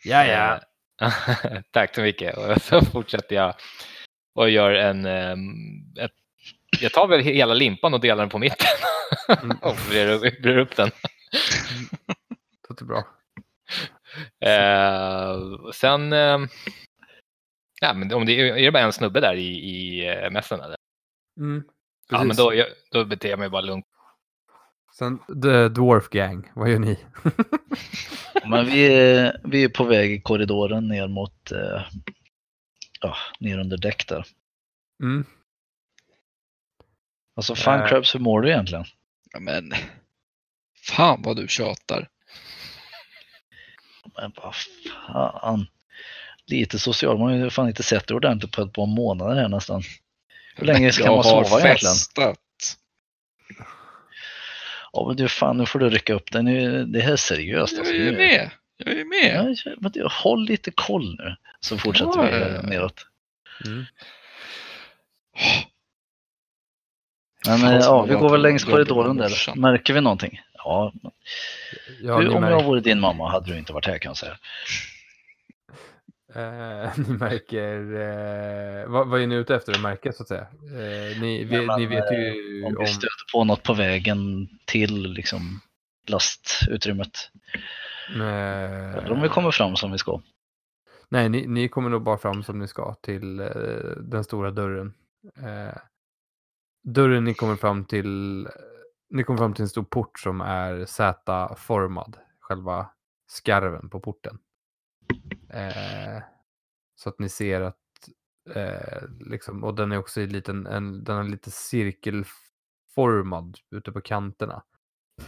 [0.05, 0.61] Ja, ja.
[1.01, 2.37] Eh, Tack så mycket.
[2.39, 3.55] Och så fortsätter jag
[4.35, 5.05] och gör en...
[5.07, 5.41] ehm,
[6.01, 6.13] Ett,
[6.81, 8.67] jag tar väl hela limpan och delar den på mitten.
[9.43, 9.57] Mm.
[9.63, 10.91] och brer brer upp den.
[12.69, 13.05] Låter bra.
[14.41, 15.39] Eh,
[15.75, 16.13] sen...
[16.13, 16.49] ehm,
[17.81, 20.77] ja, men om det är, är det bara en snubbe där i, i eh, eller?
[21.41, 21.65] Mm,
[22.11, 23.87] Ja, men då, jag- då beter jag mig bara lugnt.
[24.99, 26.99] Sen The Dwarf Gang, vad gör ni?
[28.51, 31.83] Men vi är, vi är på väg i korridoren ner mot, eh,
[33.01, 34.27] ja, ner under däck där.
[35.03, 35.25] Mm.
[37.37, 37.89] Alltså fan.
[37.89, 38.85] Crabs, hur mår du egentligen?
[39.33, 39.73] Ja, men
[40.87, 42.09] fan vad du tjatar.
[44.17, 45.67] Men vad fan.
[46.47, 49.49] Lite social, man har ju fan inte sett det ordentligt på ett par månader här
[49.49, 49.83] nästan.
[50.57, 51.95] Hur länge ska jag man har sova egentligen?
[51.95, 52.39] festat.
[55.01, 56.33] Ja men du fan, nu får du rycka upp.
[56.33, 57.73] Nu, det här är seriöst.
[57.73, 57.95] Jag Alltså.
[57.95, 58.51] är med.
[58.77, 59.57] Jag är ju med.
[59.65, 61.37] Ja, men du, håll lite koll nu.
[61.61, 62.63] Så fortsätter vi Ja, ja.
[62.63, 63.07] neråt.
[63.67, 63.85] Mm.
[67.47, 69.57] Men Fan, ja, vi går väl längs korridoren där.
[69.57, 70.41] Märker vi någonting?
[70.55, 70.93] Ja,
[72.03, 74.37] Ja, ni, om jag vore din mamma hade du inte varit här kan jag säga.
[76.35, 77.95] Eh, ni märker...
[77.95, 80.47] Eh, vad, vad är ni ute efter att märka så att säga?
[80.63, 82.85] Eh, ni, vi, men, ni vet ju Om om...
[82.85, 85.61] vi stöter på något på vägen till liksom
[86.09, 87.31] lastutrymmet.
[88.17, 90.21] eh, Eller om vi kommer fram som vi ska.
[91.09, 93.47] Nej, ni, ni kommer nog bara fram som ni ska till eh,
[94.01, 94.95] den stora dörren.
[95.37, 95.77] Eh,
[96.85, 98.49] dörren ni kommer fram till,
[99.11, 102.91] ni kommer fram till en stor port som är Z-formad, själva
[103.27, 104.39] skarven på porten.
[105.51, 106.23] Eh,
[106.95, 107.77] så att ni ser att,
[108.55, 114.01] eh, liksom, och den är också i liten, en, den är lite cirkelformad ute på
[114.01, 114.65] kanterna.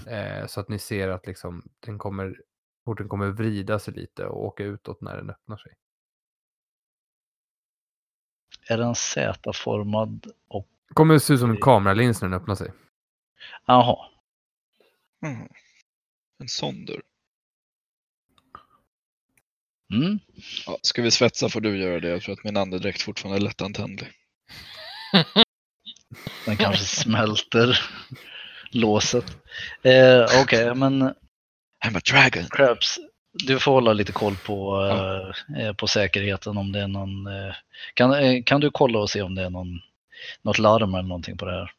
[0.07, 2.43] Eh, så att ni ser att liksom, den kommer,
[2.85, 5.75] porten kommer vrida sig lite och åka utåt när den öppnar sig.
[8.69, 10.69] Är den Z-formad och...
[10.95, 12.73] kommer se ut som en kameralins när den öppnar sig.
[13.67, 14.07] Jaha.
[15.27, 15.49] Mm.
[16.39, 17.03] En sån dörr.
[19.91, 20.19] Mm.
[20.67, 22.09] Ja, ska vi svetsa får du göra det.
[22.09, 24.09] Jag tror att min andedräkt fortfarande är lättantändlig.
[26.47, 27.81] Den kanske smälter
[28.71, 29.25] låset.
[29.83, 31.03] Eh, Okej, men
[31.85, 32.45] I'm a dragon.
[32.51, 32.99] Crabs,
[33.33, 37.27] du får hålla lite koll på, eh, eh, på säkerheten om det är någon...
[37.27, 37.55] Eh,
[37.95, 39.81] kan, eh, kan du kolla och se om det är någon,
[40.43, 41.73] något larm eller någonting på det här?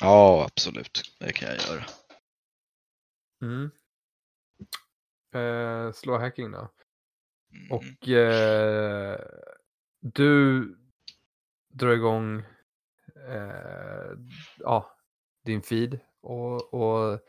[0.00, 1.02] Ja, absolut.
[1.18, 1.84] Det kan jag göra.
[3.42, 3.70] Mm.
[5.34, 6.70] Eh, slå hacking då.
[7.50, 7.70] Mm.
[7.70, 9.20] Och eh,
[10.00, 10.64] du
[11.68, 12.38] drar igång
[13.28, 14.12] eh,
[14.58, 14.96] ja,
[15.44, 17.20] din feed och, och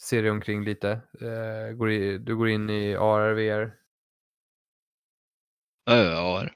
[0.00, 0.90] ser dig omkring lite.
[1.20, 3.74] Eh, går i, du går in i AR, VR.
[5.84, 6.48] Ja,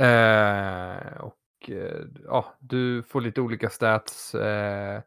[0.00, 5.02] Eh, och eh, ja, du får lite olika stats eh,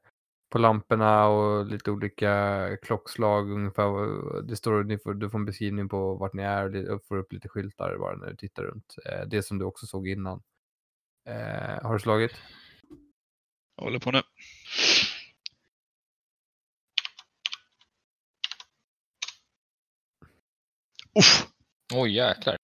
[0.49, 4.41] på lamporna och lite olika klockslag ungefär.
[4.41, 7.33] Det står, ni får, du får en beskrivning på vart ni är och får upp
[7.33, 8.95] lite skyltar bara när du tittar runt.
[9.05, 10.43] Eh, det som du också såg innan.
[11.25, 12.31] Eh, har du slagit?
[13.75, 14.21] jag håller på nu.
[21.19, 21.47] Uff.
[21.93, 22.57] Oj, jäklar.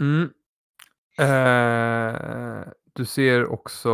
[0.00, 0.30] Mm.
[1.18, 3.90] Eh, du ser också...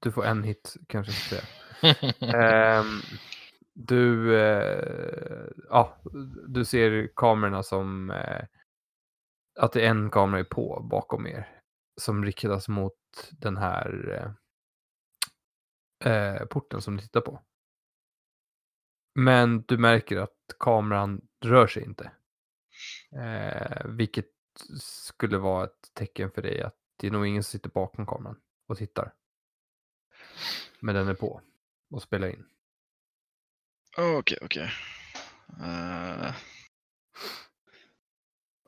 [0.00, 1.12] Du får en hit kanske.
[1.12, 1.44] Ska säga.
[2.20, 3.00] Ehm,
[3.74, 5.98] du, eh, ja,
[6.48, 8.44] du ser kamerorna som eh,
[9.60, 11.48] att det är en kamera är på bakom er
[12.00, 12.98] som riktas mot
[13.30, 14.10] den här
[16.02, 17.40] eh, eh, porten som ni tittar på.
[19.14, 22.10] Men du märker att kameran rör sig inte.
[23.12, 24.26] Eh, vilket
[24.80, 28.36] skulle vara ett tecken för dig att det är nog ingen som sitter bakom kameran
[28.68, 29.12] och tittar.
[30.80, 31.40] Men den är på
[31.90, 32.44] och spelar in.
[33.98, 34.70] Okej, okej.
[35.60, 36.34] Eh,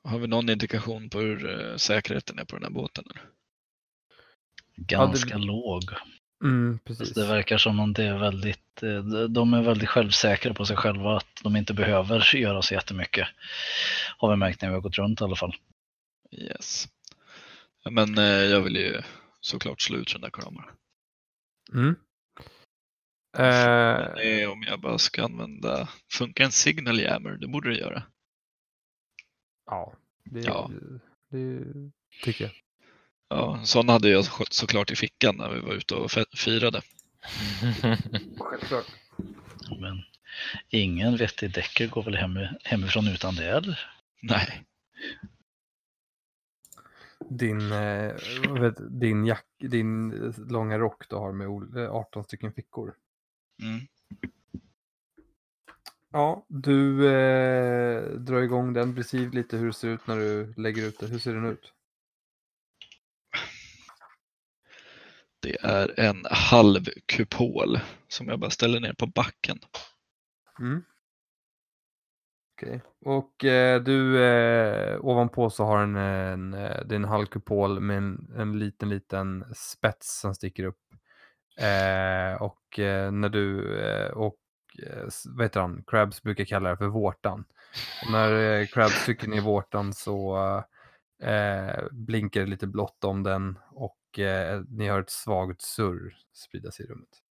[0.04, 3.04] har vi någon indikation på hur eh, säkerheten är på den här båten?
[4.76, 5.82] Ganska låg.
[6.44, 7.14] Mm, Fast precis.
[7.14, 10.76] Det verkar som om det är väldigt, eh, de- de är väldigt självsäkra på sig
[10.76, 13.28] själva att de inte behöver göra så jättemycket.
[14.18, 15.54] Har vi märkt när vi har gått runt i alla fall.
[16.38, 16.88] Yes.
[17.90, 19.02] Men eh, jag vill ju
[19.40, 20.70] såklart slå ut den där kameran.
[21.74, 21.94] Mm.
[23.38, 27.30] Är om jag bara ska använda, funkar en signal jammer?
[27.30, 28.02] Det borde det göra.
[29.66, 29.94] ja,
[30.24, 30.70] det, Ja.
[31.30, 31.64] det
[32.22, 32.52] tycker jag.
[33.28, 36.82] Ja, sån hade jag så- såklart i fickan när vi var ute och firade.
[38.38, 38.86] Självklart.
[39.80, 40.02] Men
[40.68, 43.80] ingen vettig däcker går väl hem, hemifrån utan det eller?
[44.22, 44.64] Nej.
[47.30, 48.14] Din, eh,
[48.60, 50.10] vet, din, jack, din
[50.48, 52.94] långa rock du har med ol- eh, 18 stycken fickor.
[53.62, 53.80] Mm.
[56.12, 58.94] Ja, du eh, drar igång den.
[58.94, 61.06] Beskriv lite hur det ser ut när du lägger ut det.
[61.06, 61.72] Hur ser den ut?
[65.40, 69.58] Det är en halv kupol som jag bara ställer ner på backen.
[70.58, 70.84] Mm.
[72.56, 72.82] Okej.
[73.00, 77.96] Och eh, du, eh, ovanpå så har den en, eh, det är en halvkupol med
[77.96, 80.80] en, en liten, liten spets som sticker upp.
[81.58, 84.38] Eh, och eh, när du, eh, och
[84.86, 87.44] eh, vad heter han, Krabs brukar kalla det för vårtan.
[88.04, 90.36] Och när eh, Krabs trycker ner vårtan så
[91.22, 96.70] eh, blinkar det lite blått om den och eh, ni hör ett svagt surr sprida
[96.70, 97.22] sig i rummet.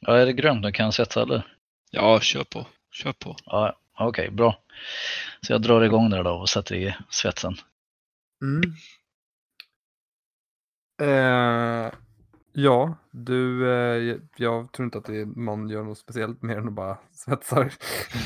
[0.00, 1.57] Ja, är det grönt nu kan jag sätta eller?
[1.90, 2.66] Ja, kör på.
[2.92, 3.36] Kör på.
[3.44, 4.58] Ja, okej, bra.
[5.40, 7.54] Så jag drar igång där då och sätter i svetsen.
[8.42, 8.72] Mm.
[11.02, 11.92] Eh,
[12.52, 16.68] ja, du, eh, jag- tror inte att det är, man gör något speciellt mer än
[16.68, 17.72] att bara svetsar.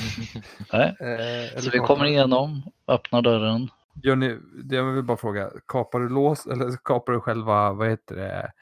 [0.72, 3.68] Nej, Eh, så vi kapar- kommer igenom, öppnar dörren.
[4.02, 7.88] Gör ni, det jag vill bara fråga, kapar du lås eller kapar du själva, vad
[7.90, 8.52] heter det,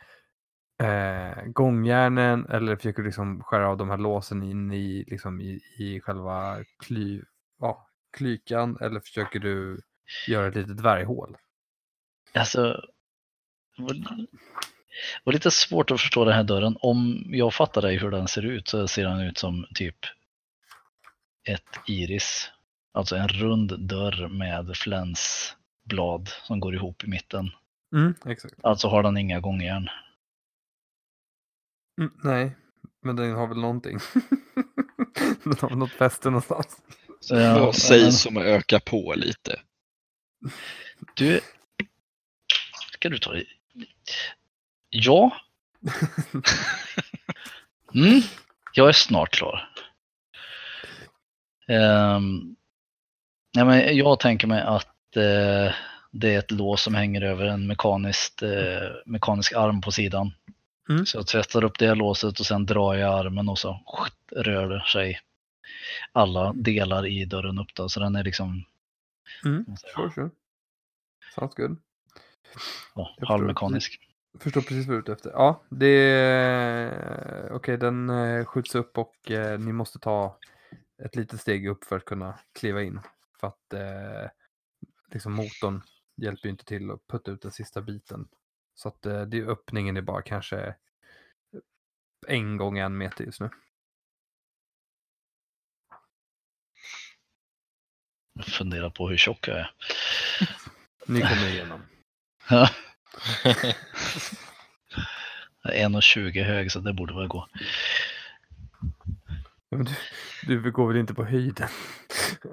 [0.80, 5.60] eh, gångjärnen eller försöker du liksom skära av de här låsen in i, liksom i,
[5.78, 7.22] i själva kly,
[7.60, 9.80] ja, klykan eller försöker du
[10.28, 11.36] göra ett litet dvärghål?
[12.34, 12.82] Alltså,
[13.76, 16.76] det var lite svårt att förstå den här dörren.
[16.80, 19.96] Om jag fattar dig hur den ser ut så ser den ut som typ
[21.48, 22.50] ett iris.
[22.92, 27.50] Alltså en rund dörr med flänsblad som går ihop i mitten.
[27.94, 28.54] Mm, exakt.
[28.62, 29.88] Alltså har den inga gångjärn.
[32.00, 32.56] Mm, nej,
[33.02, 33.98] men den har väl någonting.
[35.44, 36.82] den har väl något fäste någonstans.
[37.20, 39.60] Så Ja, vad sägs som att öka på lite?
[41.14, 41.40] Du,
[42.92, 43.46] ska du ta i?
[44.90, 45.30] Ja.
[47.94, 48.20] Mm,
[48.72, 49.68] jag är snart klar.
[51.68, 52.56] Um,
[53.52, 55.74] ja, men jag tänker mig att eh,
[56.10, 60.32] det är ett lås som hänger över en mekaniskt, eh, mekanisk arm på sidan.
[60.90, 61.06] Mm.
[61.06, 63.80] Så jag tvättar upp det låset och sen drar jag armen och så
[64.36, 65.20] rör det sig
[66.12, 67.74] alla delar i dörren upp.
[67.74, 67.88] Då.
[67.88, 68.64] Så den är liksom
[69.44, 70.30] Mm, sure, sure.
[71.34, 71.76] Sounds good.
[72.94, 73.26] ja, förstår.
[73.26, 74.00] halvmekanisk.
[74.38, 75.30] Förstår precis vad du är ute efter.
[75.30, 77.52] Ja, det är...
[77.52, 80.38] Okej, den eh, skjuts upp och eh, ni måste ta
[81.04, 83.00] ett litet steg upp för att kunna kliva in.
[83.40, 84.30] För att eh,
[85.12, 85.82] liksom motorn
[86.16, 88.28] hjälper ju inte till att putta ut den sista biten.
[88.82, 90.74] Så att eh, det, öppningen är bara kanske
[92.26, 93.50] en gång en meter just nu.
[98.32, 99.74] Jag funderar på hur tjock jag är.
[101.06, 101.82] Ni kommer igenom.
[102.50, 102.70] Ja.
[105.62, 107.48] Jag är 1,20 hög så det borde väl gå.
[109.70, 109.84] Men
[110.46, 111.68] du, du går väl inte på höjden?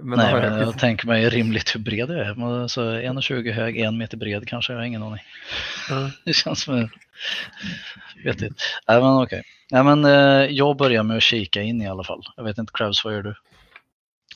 [0.02, 2.36] Men Nej, men jag- tänker mig rimligt hur bred jag är.
[2.36, 5.24] Men Så 1,20 hög, en meter bred kanske, jag har ingen aning.
[5.90, 6.12] Ja.
[6.26, 6.90] Det känns som...
[8.24, 8.64] Vet inte.
[8.88, 9.44] Nej men okej.
[9.72, 12.22] Nej men eh, jag börjar med att kika in i alla fall.
[12.36, 13.36] Jag vet inte, Kravs vad gör du?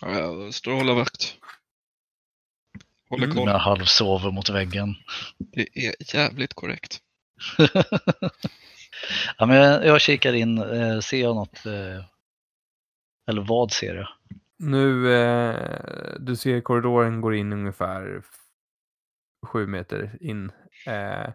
[0.02, 1.36] Ja, jag står och håller vakt.
[3.10, 3.38] Håller Mm.
[3.38, 3.50] koll.
[3.50, 4.96] Jag halvsover mot väggen.
[5.38, 7.00] Det är jävligt korrekt.
[9.38, 11.66] ja, men jag, jag kikar in, eh, ser jag något?
[11.66, 12.04] Eh,
[13.28, 14.06] eller vad ser du?
[14.58, 18.24] Nu, eh, du ser korridoren går in ungefär
[19.46, 20.52] sju meter in.
[20.88, 21.30] Eh,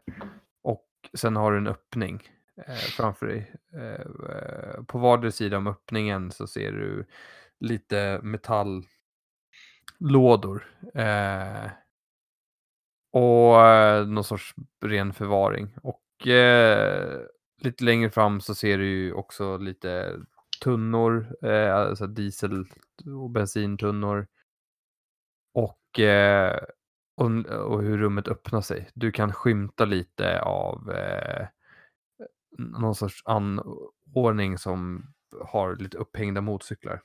[0.62, 2.22] och sen har du en öppning
[2.66, 3.52] eh, framför dig.
[3.72, 4.06] Eh,
[4.84, 7.06] på vardera sida om öppningen så ser du
[7.60, 8.86] lite metalllådor.
[10.94, 11.70] Eh,
[13.12, 15.76] och eh, någon sorts ren förvaring.
[15.82, 17.20] Och eh,
[17.60, 20.16] lite längre fram så ser du ju också lite
[20.66, 22.64] tunnor, eh, alltså diesel
[23.22, 24.26] och bensintunnor.
[25.54, 26.58] Och, eh,
[27.16, 28.88] och, och hur rummet öppnar sig.
[28.94, 31.46] Du kan skymta lite av eh,
[32.58, 35.06] någon sorts anordning som
[35.44, 37.02] har lite upphängda motorcyklar.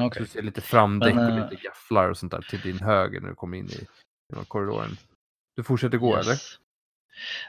[0.00, 0.22] Okej.
[0.22, 3.20] Du ser lite framdäck Men, och eh, lite gafflar och sånt där till din höger
[3.20, 3.86] när du kommer in i,
[4.32, 4.90] i korridoren.
[5.56, 6.36] Du fortsätter gå eller?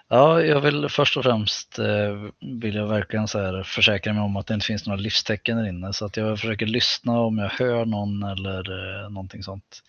[0.07, 2.29] Ja, jag vill först och främst eh,
[2.61, 5.69] vill jag verkligen så här försäkra mig om att det inte finns några livstecken där
[5.69, 5.93] inne.
[5.93, 9.83] Så att jag försöker lyssna om jag hör någon eller eh, någonting sånt.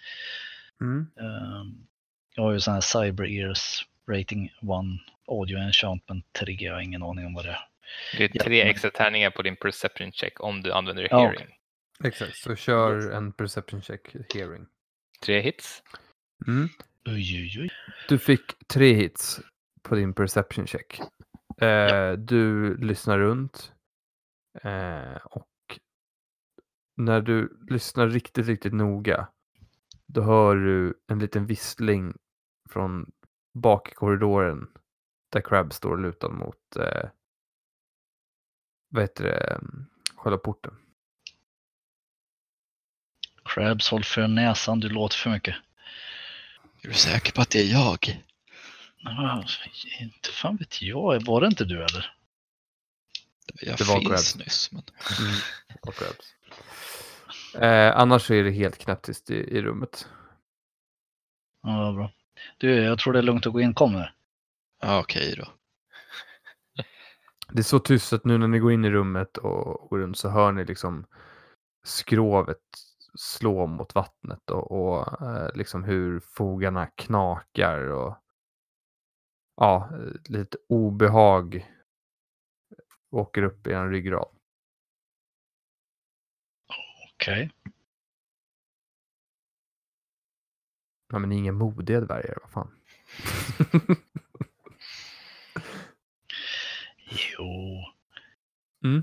[0.80, 1.06] Mm.
[1.20, 1.64] Eh,
[2.34, 4.52] jag har ju sån här Cyber Ears Rating 1
[5.28, 6.56] Audio Enchantment 3.
[6.58, 7.68] Jag har ingen aning om vad det är.
[8.18, 11.54] Det är tre extra tärningar på din perception check om du använder Ja, hearing.
[12.04, 14.00] Exakt, så kör en perception check
[14.34, 14.66] hearing.
[15.20, 15.82] Tre hits.
[16.46, 16.68] Mm.
[17.06, 17.70] Oj, oj, oj.
[18.08, 19.40] Du fick tre hits
[19.82, 21.00] på din perception check.
[21.60, 23.72] Eh, Du lyssnar runt.
[24.62, 25.48] Eh, och
[26.96, 29.28] när du lyssnar riktigt, riktigt noga.
[30.06, 32.14] Då hör du en liten vissling
[32.70, 33.12] från
[33.54, 34.68] bak i korridoren.
[35.32, 37.08] Där Crab står lutad mot eh,
[38.88, 39.60] vad heter det,
[40.16, 40.74] själva porten.
[43.44, 45.54] Crabs, håll för näsan, du låter för mycket.
[46.82, 48.24] Är du säker på att det är jag?
[49.10, 49.44] Ah,
[50.00, 52.14] inte fan vet jag, var det inte du eller?
[53.60, 54.36] Jag Det var finns Crabs.
[54.36, 54.72] nyss.
[54.72, 54.82] Men...
[55.20, 55.34] Mm.
[55.82, 56.34] Och Crabs.
[57.54, 60.08] Eh, annars så är det helt knäpptyst i, i rummet.
[61.62, 62.12] Ja, bra.
[62.58, 64.08] Du, jag tror det är lugnt att gå in, kom nu.
[64.80, 65.48] Ja, okej då.
[67.52, 70.18] Det är så tyst att nu när ni går in i rummet och går runt
[70.18, 71.06] så hör ni liksom
[71.84, 72.58] skrovet
[73.18, 78.16] slå mot vattnet och, och eh, liksom hur fogarna knakar och
[79.58, 81.66] ja, eh, lite obehag
[83.10, 84.28] åker upp i en ryggrad.
[87.14, 87.50] Okej.
[91.12, 92.70] Ja, men inga modiga dvärgar, vad fan.
[97.10, 97.84] Jo.
[98.84, 99.02] mm.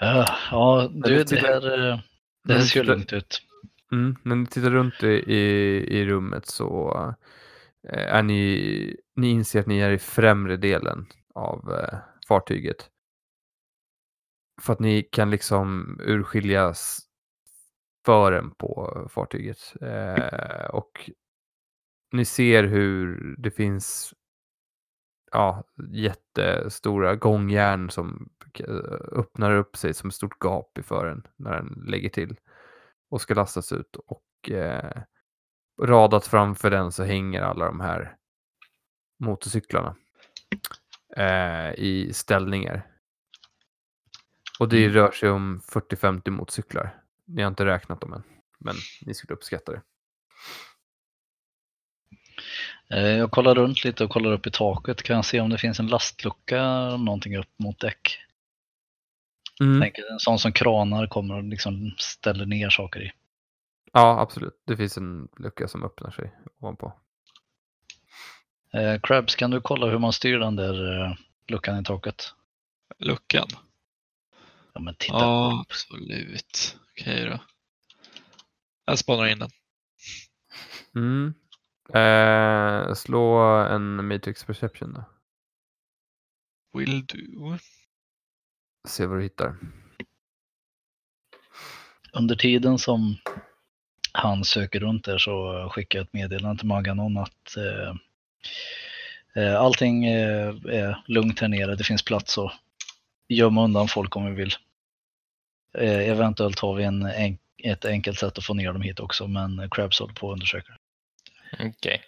[0.00, 2.00] Ja, du, det här, eh,
[2.42, 3.42] det här Men ser ju lugnt ut.
[3.92, 4.16] Mm.
[4.22, 5.40] När ni tittar runt i, i,
[5.98, 7.14] i rummet så eh,
[7.88, 12.90] Eh, är ni, ni inser att ni är i främre delen av eh, fartyget.
[14.62, 17.00] För att ni kan liksom urskiljas
[18.06, 19.74] fören på fartyget.
[19.80, 21.10] Eh, och
[22.12, 24.14] ni ser hur det finns
[25.32, 28.74] ja, jättestora gångjärn som eh,
[29.12, 32.36] öppnar upp sig som ett stort gap i fören när den lägger till
[33.10, 33.96] och ska lastas ut.
[33.96, 35.02] Och eh,
[35.82, 38.16] radat framför den så hänger alla de här
[39.18, 39.96] motorcyklarna
[41.16, 42.86] eh, i ställningar.
[44.58, 44.94] Och det Mm.
[44.94, 47.00] rör sig om 40-50 motorcyklar.
[47.26, 48.22] Ni har inte räknat dem än,
[48.58, 49.82] men ni skulle uppskatta det.
[52.90, 55.02] Eh, Jag kollar runt lite och kollar upp i taket.
[55.02, 58.18] Kan jag se om det finns en lastlucka eller någonting upp mot däck?
[59.60, 59.80] Mm.
[59.80, 63.12] Tänker en sån som kranar kommer och liksom ställer ner saker i.
[63.96, 64.62] Ja, absolut.
[64.64, 66.92] Det finns en lucka som öppnar sig ovanpå.
[68.72, 71.14] Eh, Crabs, kan du kolla hur man styr den där eh,
[71.48, 72.34] luckan i taket?
[72.98, 73.48] Luckan?
[74.72, 75.18] Ja, men titta.
[75.18, 76.76] Ja, absolut.
[76.90, 77.38] Okej då.
[78.84, 79.50] Jag spanar in den.
[80.94, 81.34] Mm.
[81.94, 85.04] Eh, slå en Matrix Perception då.
[86.78, 87.58] Will do.
[88.88, 89.56] Se vad du hittar.
[92.12, 93.16] Under tiden som
[94.14, 97.94] han söker runt där så skickar jag ett meddelande till Maggan om att eh,
[99.42, 101.76] eh, allting eh, är lugnt här nere.
[101.76, 102.52] Det finns plats att
[103.28, 104.54] gömma undan folk om vi vill.
[105.78, 109.26] Eh, eventuellt har vi en, en, ett enkelt sätt att få ner dem hit också,
[109.26, 110.72] men Crabs håller på att undersöka.
[111.60, 112.02] Okej.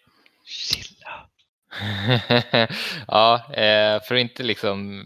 [0.45, 1.29] Chilla.
[3.07, 5.05] ja, eh, för att inte liksom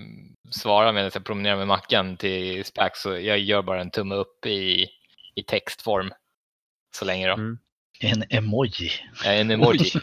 [0.51, 4.47] svara medan jag promenerar med Mackan till Spax så jag gör bara en tumme upp
[4.47, 4.87] i,
[5.35, 6.11] i textform.
[6.91, 7.35] Så länge då.
[7.35, 7.59] Mm.
[8.01, 8.91] En emoji.
[9.25, 9.91] Eh, En emoji.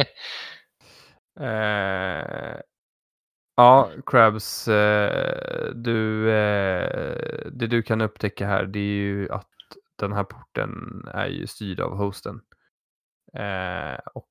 [1.40, 2.60] Eh,
[3.56, 9.48] ja, Crabs, eh, du, eh, det du kan upptäcka här det är ju att
[9.96, 10.70] den här porten
[11.14, 12.40] är ju styrd av hosten.
[13.34, 14.30] Eh, och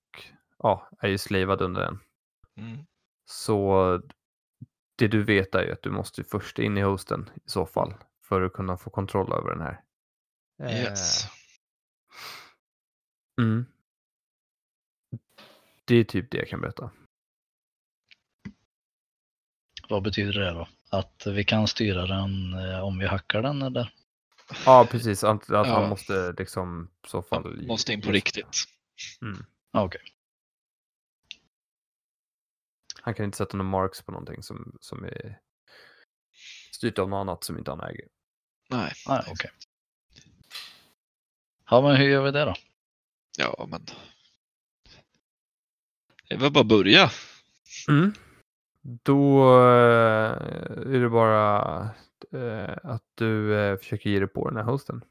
[0.57, 1.99] ja, är ju slavad under den.
[2.57, 2.77] Mm.
[3.25, 4.01] Så
[4.97, 7.93] det du vet är ju att du måste först in i hosten i så fall
[8.23, 9.81] för att kunna få kontroll över den här.
[10.59, 11.23] Eh, Yes.
[13.41, 13.65] Mm.
[15.85, 16.91] det är typ det jag kan berätta.
[19.89, 20.67] Vad betyder det då?
[20.89, 23.93] Att vi kan styra den eh, om vi hackar den eller?
[24.65, 25.23] Ja, precis.
[25.23, 25.79] Att, att Ja.
[25.79, 27.43] han måste liksom i så fall...
[27.55, 28.47] Man måste in på riktigt.
[29.71, 30.01] Ja, Okej.
[33.01, 35.39] Han kan inte sätta några marks på någonting som, som är
[36.71, 38.07] styrt av något annat som inte han äger.
[38.69, 38.93] Nej.
[39.07, 39.51] Ah, okej.
[41.69, 42.53] Ja, men hur gör vi det då?
[43.37, 43.85] Ja, men.
[46.27, 47.09] Det är väl bara att börja.
[47.89, 48.13] Mm.
[48.81, 50.31] Då eh,
[50.95, 51.81] är det bara
[52.33, 55.01] eh, att du eh, försöker ge dig på den här hosten.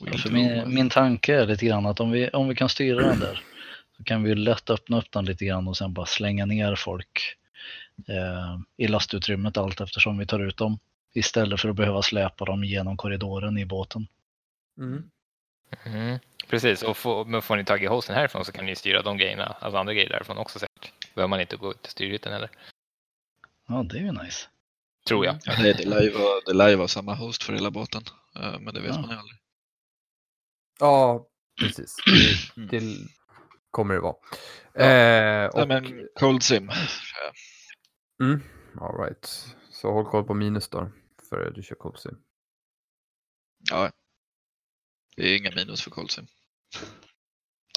[0.00, 3.00] Ja, För min, min tanke är lite grann att om vi, om vi kan styra
[3.00, 3.42] den där
[3.96, 7.36] så kan vi lätt öppna upp den lite grann och sen bara slänga ner folk
[8.08, 10.78] eh, i lastutrymmet allt eftersom vi tar ut dem.
[11.14, 14.06] Istället för att behöva släpa dem genom korridoren i båten.
[14.78, 16.18] Mm.
[16.48, 19.16] Precis, och få, men får ni tag i hosten härifrån så kan ni styra de
[19.16, 20.92] grejerna, alltså andra grejer därifrån också säkert.
[21.14, 22.50] Behöver man inte gå till styrhytten heller.
[23.68, 24.48] Ja, det är ju nice.
[25.06, 25.36] Tror jag.
[25.44, 28.02] Ja, det, det, lär ju vara, det lär ju vara samma host för hela båten.
[28.36, 29.00] Eh, Men det vet Ja.
[29.00, 29.38] man ju aldrig.
[30.80, 31.26] Ja,
[31.60, 31.96] precis.
[32.56, 32.68] Mm.
[32.68, 32.96] Det, det
[33.70, 34.14] kommer det vara.
[34.74, 34.80] Ja.
[34.84, 36.70] Eh, och, Nej, men Cold Sim.
[38.22, 38.42] mm,
[38.80, 39.54] all right.
[39.70, 40.90] Så håll koll på minus då,
[41.34, 42.16] för du kör cold sim.
[43.70, 43.90] Ja.
[45.16, 46.26] Det är inga minus för Cold Sim.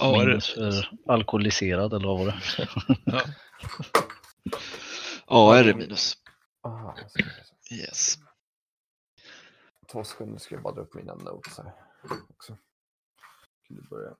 [0.01, 2.69] Ja, är det- Minus för alkoholiserad eller vad var det?
[5.27, 6.13] Ja, är det minus.
[6.63, 6.97] Aha.
[7.71, 8.15] Yes.
[9.91, 11.73] Två sekunder ska jag bara dra upp mina notes här
[12.29, 12.57] också.
[13.67, 14.15] Kan du börja?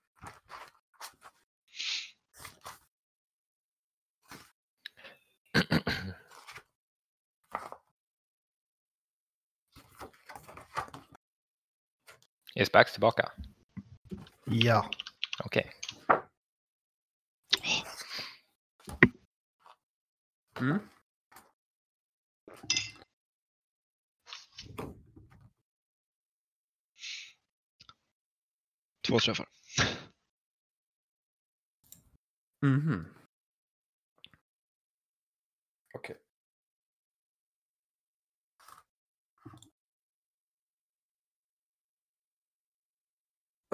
[12.59, 13.31] Är Spax tillbaka?
[14.45, 14.89] Ja.
[15.43, 15.71] Okej.
[20.59, 20.79] Mm.
[29.07, 29.47] Två träffar.
[32.61, 33.05] Mhm.
[33.05, 33.16] Okej.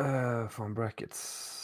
[0.02, 1.60] Uh, från brackets.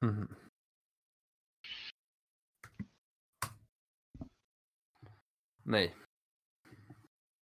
[0.00, 0.34] Mhm.
[5.62, 5.96] Nej.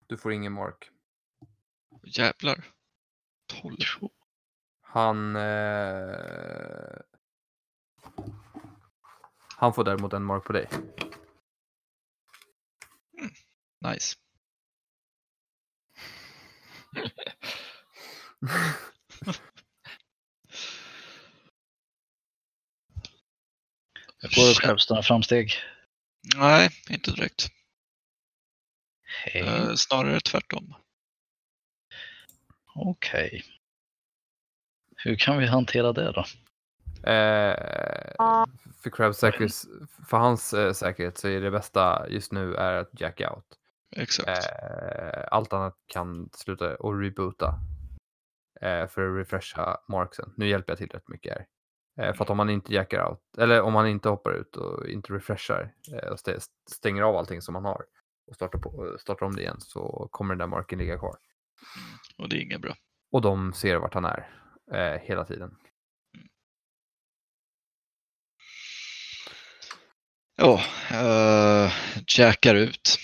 [0.07, 0.91] Du får ingen mark.
[2.03, 2.65] Jävlar.
[3.61, 3.77] 12.
[4.81, 5.35] Han...
[5.35, 6.99] Eh...
[9.57, 10.69] Han får däremot en mark på dig.
[13.81, 14.15] Nice.
[24.35, 25.53] Får Krebs några framsteg?
[26.35, 27.47] Nej, inte direkt.
[29.03, 29.41] Hej.
[29.41, 30.75] Eh, snarare tvärtom.
[32.75, 33.43] Okej.
[34.95, 36.25] Hur kan vi hantera det då?
[37.11, 37.55] Eh,
[38.83, 39.53] för säkerhet,
[40.09, 43.56] för hans eh, säkerhet så är det bästa just nu är att jack out.
[43.95, 44.29] Exakt.
[44.29, 47.59] Eh, allt annat kan sluta och reboota.
[48.61, 50.33] Eh, för att refresha marksen.
[50.37, 51.45] Nu hjälper jag till rätt mycket här.
[51.99, 54.87] Eh, för att om man inte jackar out, eller om man inte hoppar ut och
[54.87, 57.85] inte refreshar eh, och stä- stänger av allting som man har
[58.27, 61.15] och startar, på, startar om det igen så kommer den där marken ligga kvar.
[62.17, 62.75] Och det är inget bra.
[63.11, 64.29] Och de ser vart han är
[64.73, 65.57] eh, hela tiden.
[70.35, 70.61] Ja,
[70.91, 71.71] uh,
[72.17, 72.97] jackar ut.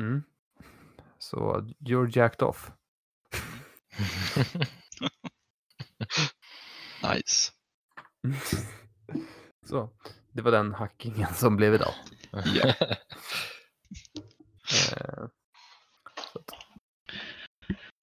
[0.00, 0.22] Mm.
[1.18, 2.70] Så you're jacked off.
[7.02, 7.52] Nice.
[9.66, 9.90] Så,
[10.32, 11.94] det var den hackingen som blev idag.
[12.32, 12.50] Att-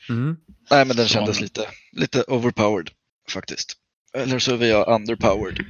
[0.10, 0.38] mm.
[0.72, 2.90] Nej, men den kändes lite, lite overpowered
[3.30, 3.74] faktiskt.
[4.14, 5.66] Eller så är jag underpowered.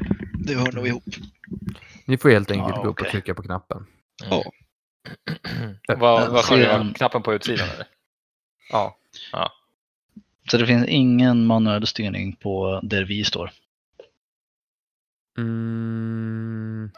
[0.45, 1.03] Det hör nog ihop.
[2.05, 3.85] Ni får helt enkelt Ja, gå upp och trycka på knappen.
[4.23, 4.51] Ja.
[5.87, 6.93] Vad vad du?
[6.93, 7.87] Knappen på utsidan eller?
[8.69, 8.97] Ja,
[10.51, 13.51] Så det finns ingen manuell styrning på där vi står.
[15.37, 16.91] mm.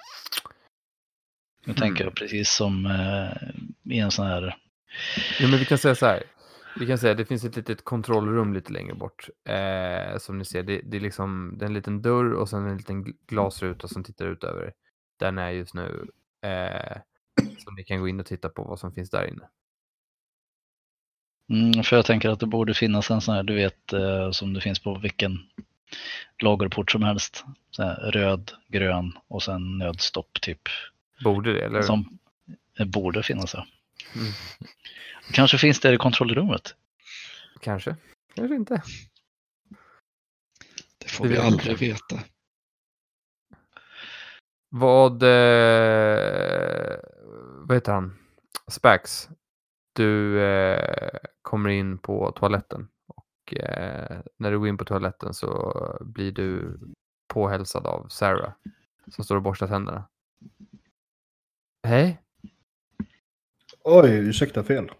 [1.66, 3.50] Nu tänker jag precis som eh,
[3.96, 4.58] i en sån här...
[5.40, 6.24] Jo, men vi kan säga så här.
[6.80, 9.30] Vi kan säga att det finns ett litet kontrollrum lite längre bort.
[9.50, 12.68] Eh, som ni ser, det, det är liksom det är en liten dörr och sen
[12.68, 14.74] en liten gl- glasruta som tittar ut över.
[15.20, 16.08] Den är just nu.
[16.42, 16.98] Eh,
[17.58, 19.44] så ni kan gå in och titta på vad som finns där inne.
[21.50, 24.54] Mm, för jag tänker att det borde finnas en sån här, du vet, eh, som
[24.54, 25.40] det finns på vilken
[26.40, 27.46] lagerport som helst.
[27.72, 30.62] Så här, röd, grön och sen nödstopp typ.
[31.24, 31.82] Borde det, eller?
[31.82, 32.20] Som
[32.86, 33.68] borde finnas ja.
[34.16, 34.32] Mm.
[35.34, 36.76] Kanske finns det i kontrollrummet.
[37.62, 37.96] Kanske.
[38.36, 38.82] Kanske inte.
[40.98, 41.86] Det får Det vi aldrig inte.
[41.86, 42.24] veta.
[44.70, 45.24] Vad...
[45.24, 46.98] Eh,
[47.70, 48.18] vad heter han?
[48.68, 49.30] Spax.
[49.94, 52.88] Du eh, kommer in på toaletten.
[53.08, 56.80] Och eh, när du går in på toaletten så blir du
[57.28, 58.52] påhälsad av Sarah.
[59.08, 60.08] Som står och borstar tänderna.
[61.88, 62.22] Hej.
[63.84, 64.92] Oj, ursäkta fel.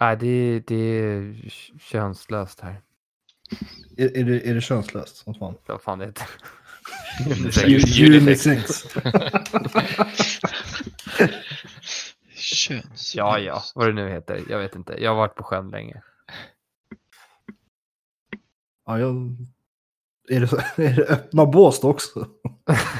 [0.00, 1.48] Nej, det, det är
[1.78, 2.82] könslöst här.
[3.96, 5.16] Är, är, det, är det könslöst?
[5.16, 5.54] Som fan.
[5.66, 6.26] Vad fan det heter.
[8.16, 8.84] Unisex.
[12.38, 13.14] Köns.
[13.16, 14.44] Ja, ja, vad det nu heter.
[14.48, 15.02] Jag vet inte.
[15.02, 16.02] Jag har varit på sjön länge.
[18.86, 19.36] Ja, jag...
[20.30, 22.20] Är det, så, är det öppna bås då också?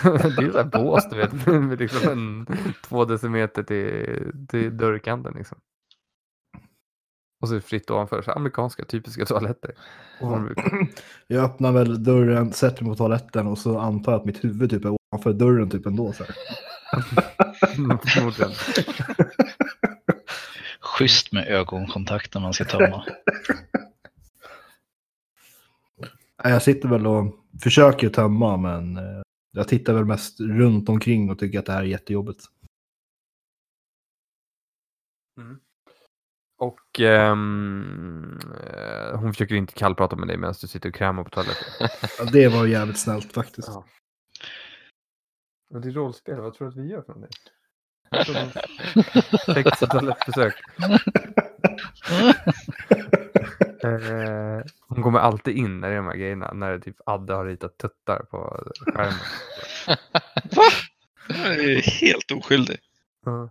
[0.04, 1.46] det är ju så här bås, du vet.
[1.46, 2.46] Med liksom en
[2.84, 5.58] två decimeter till, till dörrkanten liksom.
[7.40, 8.22] Och så är det fritt ovanför.
[8.22, 9.74] Så amerikanska typiska toaletter.
[10.20, 10.38] Och
[11.26, 14.70] Jag öppnar väl dörren, sätter mig på toaletten och så antar jag att mitt huvud
[14.70, 16.12] typ är ovanför dörren typ ändå.
[16.12, 16.36] Så här.
[18.06, 18.52] Förmodligen.
[20.80, 23.04] Schysst med ögonkontakt när man ska tömma.
[26.42, 31.38] Jag sitter väl och försöker tömma men eh, jag tittar väl mest runt omkring och
[31.38, 32.44] tycker att det här är jättejobbigt.
[36.58, 41.30] Och ehm, eh, hon försöker inte kallprata med dig medan du sitter och krämar på
[41.30, 41.88] toaletten.
[42.18, 43.68] Ja, det var jävligt snällt faktiskt.
[43.68, 43.84] Ja.
[45.70, 47.30] Och det är rollspel, vad tror du att vi gör för någonting?
[49.54, 50.54] Sex toalettbesök.
[53.84, 56.52] Eh, hon kommer alltid in när det är de här grejerna.
[56.52, 58.64] När typ Adde har ritat tuttar på
[58.94, 59.18] skärmen.
[61.28, 62.78] Jag är helt oskyldig.
[63.24, 63.50] Ja.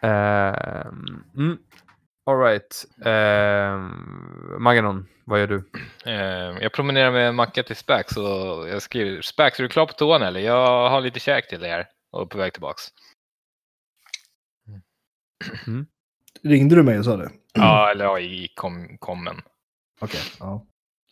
[0.00, 1.58] Ehm, mm.
[2.26, 2.84] All right.
[3.04, 5.70] Ehm, Maganon, vad gör du?
[6.04, 9.92] Eh, Jag promenerar med Macka till Spax och jag skriver Spax, är du klar på
[9.92, 10.40] toan eller?
[10.40, 12.82] Jag har lite käk till dig här och är på väg tillbaks.
[16.42, 17.30] Ringde du mig och sa det?
[17.54, 19.42] Ja, eller ja, i kom, kommen.
[20.00, 20.20] Okej.
[20.38, 20.66] ja.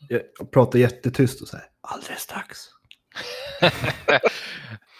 [0.08, 2.58] Jag pratar jättetyst och säger alldeles strax.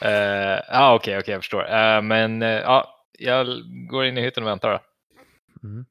[0.00, 1.70] Eh, Ja, okej, okej, jag förstår.
[1.74, 3.46] Eh, Men eh, ja, jag
[3.90, 4.80] går in i hytten och väntar då.
[5.68, 5.84] Mm.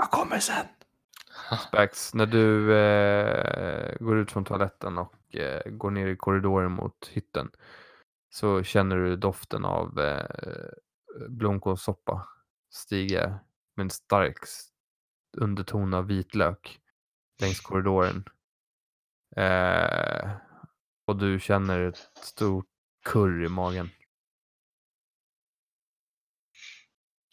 [0.00, 0.66] Jag kommer sen.
[1.68, 7.08] Spax, när du eh, går ut från toaletten och eh, går ner i korridoren mot
[7.12, 7.50] hytten
[8.30, 10.70] så känner du doften av eh,
[11.28, 12.26] blomkålssoppa
[12.70, 13.38] stiga
[13.76, 14.36] med en stark
[15.36, 16.80] underton av vitlök
[17.40, 18.24] längs korridoren.
[19.36, 20.30] Eh,
[21.06, 22.68] och du känner ett stort
[23.04, 23.90] kurr i magen.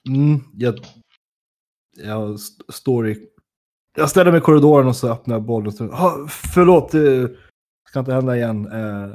[0.09, 0.75] Mm, jag,
[1.97, 3.27] jag st- står i...
[3.95, 5.67] Jag ställer mig i korridoren och så öppnar jag bollen.
[5.67, 7.35] och så- Ah, förlåt, det
[7.89, 8.65] ska inte hända igen.
[8.65, 9.07] Eh,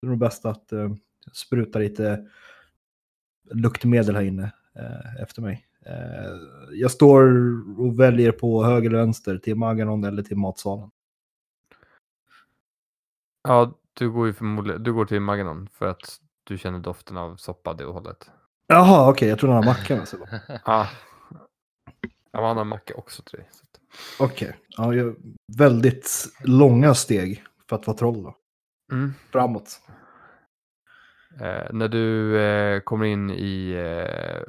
[0.00, 0.90] det är nog bäst att eh,
[1.32, 2.26] spruta lite
[3.50, 5.66] luktmedel här inne eh, efter mig.
[5.86, 6.32] Eh,
[6.72, 7.22] jag står
[7.80, 10.90] och väljer på höger eller vänster till Maganon eller till matsalen.
[13.48, 17.36] Ja, du går ju förmodligen du går till Maganon för att du känner doften av
[17.36, 18.30] soppa det hållet.
[18.66, 20.00] Jaha, okej, jag tror han har mackan.
[20.00, 20.16] Alltså.
[20.64, 20.88] Ja.
[22.36, 23.48] Ja, han har macka också till dig.
[24.18, 25.16] Okej, ja, jag,
[25.58, 26.10] väldigt
[26.44, 28.36] långa steg för att vara troll då.
[28.92, 29.12] Mm.
[29.32, 29.80] Framåt.
[31.40, 34.42] Eh, när du eh, kommer in i, eh,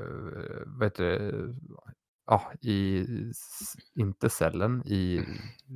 [0.65, 1.55] vad heter det,
[2.25, 5.25] ja, i, s- inte cellen, i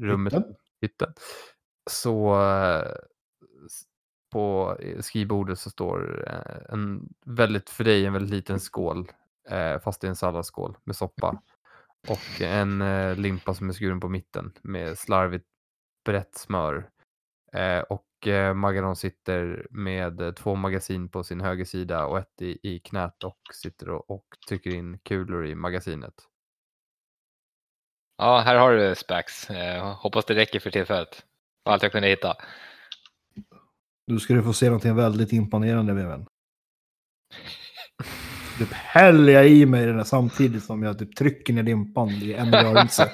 [0.02, 0.56] rummet, Hytten?
[0.82, 1.14] hytten,
[1.90, 2.92] så eh,
[4.32, 9.12] på skrivbordet så står eh, en väldigt, för dig, en väldigt liten skål,
[9.50, 11.42] eh, fast i en salladsskål med soppa.
[12.08, 15.46] Och en eh, limpa som är skuren på mitten med slarvigt
[16.06, 16.90] brett smör.
[17.54, 22.60] Eh, och eh, Maganon sitter med eh, två magasin på sin högersida och ett i,
[22.64, 26.14] i knät och sitter och, och trycker in kulor i magasinet.
[28.18, 29.50] Ja, här har du Spax.
[29.50, 31.26] Eh, Hoppas det räcker för tillfället.
[31.66, 32.36] Allt jag kunde hitta.
[34.08, 36.26] Nu ska du få se någonting väldigt imponerande min vän.
[38.62, 42.34] Typ häller jag i mig den här samtidigt som jag typ trycker ner limpan i
[42.34, 43.12] en rörelse.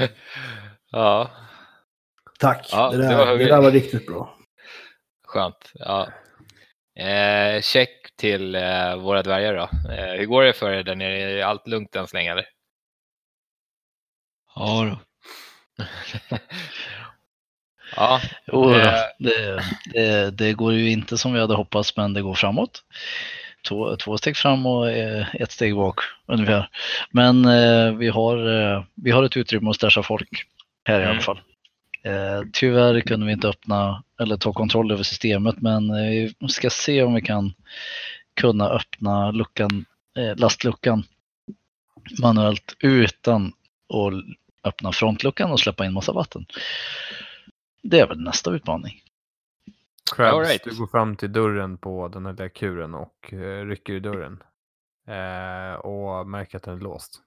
[0.90, 1.30] ja,
[2.38, 4.36] Tack, Ja, det, det där, var det, där var riktigt bra.
[5.26, 5.72] skönt.
[5.74, 6.08] Ja.
[6.96, 9.92] Eh, check till eh, våra dvärgar då.
[9.92, 11.18] Eh, hur går det för er där nere?
[11.20, 12.46] Är allt lugnt än så länge eller?
[14.54, 14.98] Ja då.
[17.96, 18.94] ja, Jo, Eh.
[19.18, 22.82] det, det, det går ju inte som vi hade hoppats, men det går framåt.
[23.68, 26.68] Två, två steg fram och eh, ett steg bak ungefär.
[27.10, 28.36] Men eh, vi, har,
[28.76, 30.46] eh, vi har ett utrymme att stasha folk
[30.84, 31.10] här i Mm.
[31.10, 31.40] alla fall.
[32.04, 36.70] Eh, tyvärr kunde vi inte öppna eller ta kontroll över systemet, men eh, vi ska
[36.70, 37.52] se om vi kan
[38.40, 39.84] kunna öppna luckan,
[40.18, 41.04] eh, lastluckan
[42.22, 43.46] manuellt utan
[43.88, 44.24] att
[44.64, 46.46] öppna frontluckan och släppa in massa vatten.
[47.82, 49.02] Det är väl nästa utmaning.
[50.16, 50.64] Krabs, All right.
[50.64, 54.42] du går fram till dörren på den här lilla kuren och eh, rycker i dörren.
[55.08, 57.20] Eh, och märker att den är låst.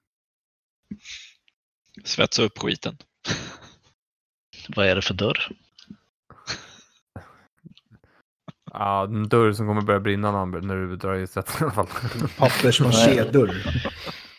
[2.04, 2.98] Svetsa upp skiten.
[4.76, 5.38] Vad är det för dörr?
[8.72, 11.88] Ja, en dörr som kommer börja brinna när, du drar i sätt i alla fall.
[12.38, 13.56] Pappersmaché-dörr.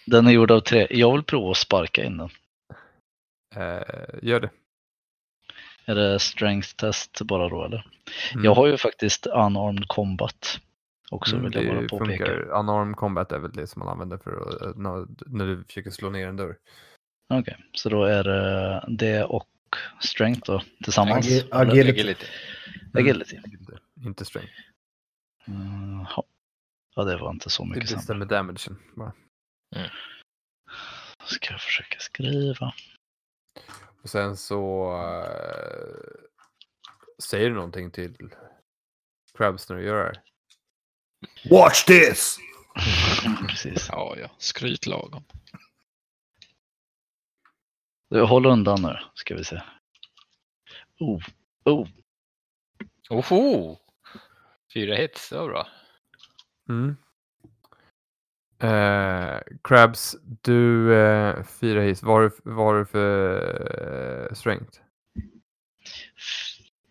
[0.06, 0.86] Den är gjord av trä.
[0.90, 2.30] Jag vill prova att sparka in den.
[3.54, 4.50] eh, gör det.
[5.86, 7.86] Är det strength test bara då eller?
[8.32, 8.44] Mm.
[8.44, 10.60] Jag har ju faktiskt unarmed combat
[11.10, 12.26] också Mm, vill jag bara det påpeka.
[12.26, 12.40] funkar.
[12.58, 15.90] Unarmed combat är väl det som man använder för att, eh, när, när du försöker
[15.90, 16.56] slå ner en dörr.
[17.34, 19.48] Okej, så då är det det och
[20.00, 21.26] strength då tillsammans?
[21.26, 21.54] Eller?
[21.60, 21.90] agility.
[22.00, 22.26] agility.
[22.94, 23.36] Agility.
[23.36, 23.72] Agility,
[24.04, 24.52] Inte strength.
[25.48, 26.24] Mm, ja.
[26.96, 27.98] ja, det var inte så Det mycket sämre.
[27.98, 29.12] bestämmer damagen bara.
[31.24, 32.74] Ska jag försöka skriva.
[34.06, 36.30] Och sen så eh,
[37.22, 38.34] säger du någonting till
[39.38, 40.22] Krabs när du gör det här.
[41.50, 42.38] Watch this!
[43.48, 43.88] Precis.
[43.88, 44.30] Ja, ja.
[44.38, 45.24] Skryt lagom.
[48.10, 49.62] Du, håll undan nu, ska vi se.
[51.00, 51.22] Oh,
[51.64, 51.88] oh.
[53.10, 53.76] Oho!
[54.74, 55.68] Fyra hits, det var bra.
[56.68, 56.96] Mm.
[58.58, 62.02] Eh, Krabs, du eh, fyra hits.
[62.02, 64.80] Vad har du- vad har du för eh, strength?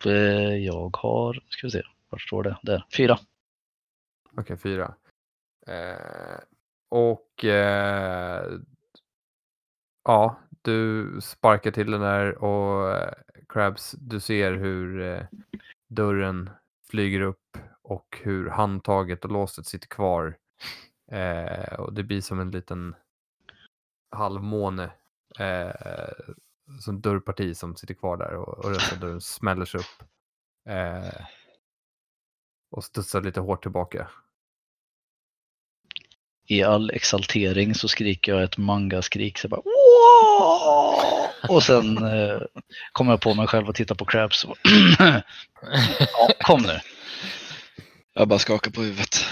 [0.04, 2.58] Eh, Jag har, ska vi se, vart står det?
[2.62, 3.18] Där, fyra.
[4.36, 4.94] Okej, fyra.
[5.66, 6.38] Eh,
[6.88, 8.50] och eh,
[10.04, 13.12] ja, du sparkar till den där och eh,
[13.48, 15.22] Krabs, du ser hur eh,
[15.88, 16.50] dörren
[16.90, 20.36] flyger upp och hur handtaget och låset sitter kvar.
[21.12, 22.94] Eh, och det blir som en liten
[24.10, 24.90] halvmåne
[25.38, 25.70] eh,
[26.80, 30.02] som dörrparti som sitter kvar där och, och resten av dörren smäller sig upp.
[30.68, 31.26] Eh,
[32.70, 34.08] och studsar lite hårt tillbaka.
[36.48, 39.38] I all exaltering så skriker jag ett mangaskrik.
[39.38, 39.62] Så jag bara,
[41.48, 42.40] och sen eh,
[42.92, 44.44] kommer jag på mig själv och tittar på Krabs.
[44.44, 44.56] Och
[44.98, 46.80] ja, kom nu.
[48.12, 49.24] Jag bara skakar på huvudet.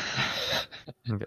[1.13, 1.27] Okej.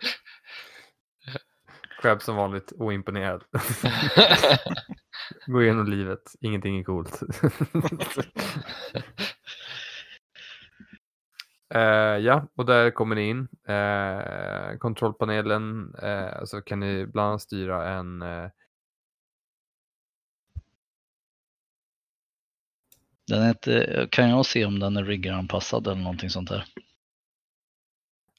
[2.02, 3.44] Crab som vanligt oimponerad.
[5.46, 7.22] Går igenom livet, ingenting är coolt.
[11.70, 13.48] Eh, ja, och där kommer ni in.
[13.70, 18.24] Uh, kontrollpanelen, eh, så kan ni bland annat styra en
[23.28, 26.66] Den är inte, kan jag se om den är riggeranpassad eller någonting sånt där?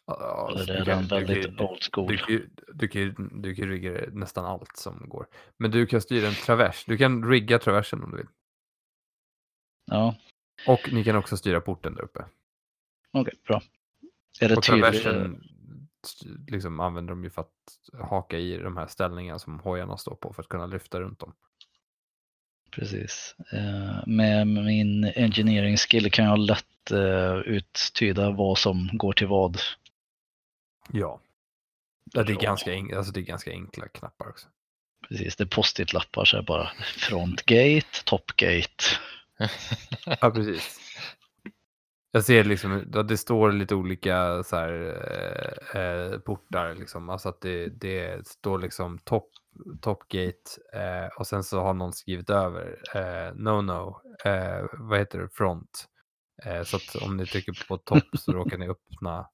[0.09, 2.19] Ja, du är kan- den du väldigt old Du school?
[2.19, 5.27] kan, ju- du, kan, du kan rigga nästan allt som går.
[5.57, 6.85] Men du kan styra en travers.
[6.85, 8.27] Du kan rigga traversen om du vill.
[9.91, 10.15] Ja,
[10.67, 12.25] Och ni kan också styra porten där uppe.
[13.13, 13.63] okej, bra.
[14.41, 15.43] Är det Och traversen
[16.07, 20.15] st- liksom använder de ju för att haka i de här ställningarna som hojarna står
[20.15, 21.35] på för att kunna lyfta runt dem.
[22.71, 23.35] Precis.
[23.53, 29.59] Eh, med min engineering skill kan jag lätt eh, uttyda vad som går till vad.
[30.93, 31.21] Ja.
[32.05, 34.49] det, är ganska alltså det är ganska enkla knappar också.
[35.09, 38.85] Precis, det är post-it-lappar så är det bara frontgate, topgate.
[40.21, 40.79] Ja, precis.
[42.13, 44.73] Jag ser liksom, det står lite olika så här,
[45.75, 47.09] eh, eh, portar liksom.
[47.09, 49.31] Alltså att det, det står liksom top,
[49.81, 55.19] topgate eh, och sen så har någon skrivit över eh, no no, eh, vad heter
[55.19, 55.87] det, front.
[56.45, 59.29] Eh, så att om ni trycker på topp så råkar ni öppna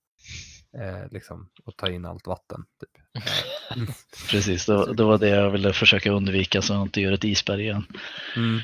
[0.74, 2.64] eh, liksom och ta in allt vatten.
[2.80, 2.90] Typ.
[3.16, 3.84] Eh,
[4.30, 7.62] Precis, det, det var det jag ville försöka undvika så jag inte gör ett isberg
[7.62, 7.86] igen.
[8.36, 8.60] mm.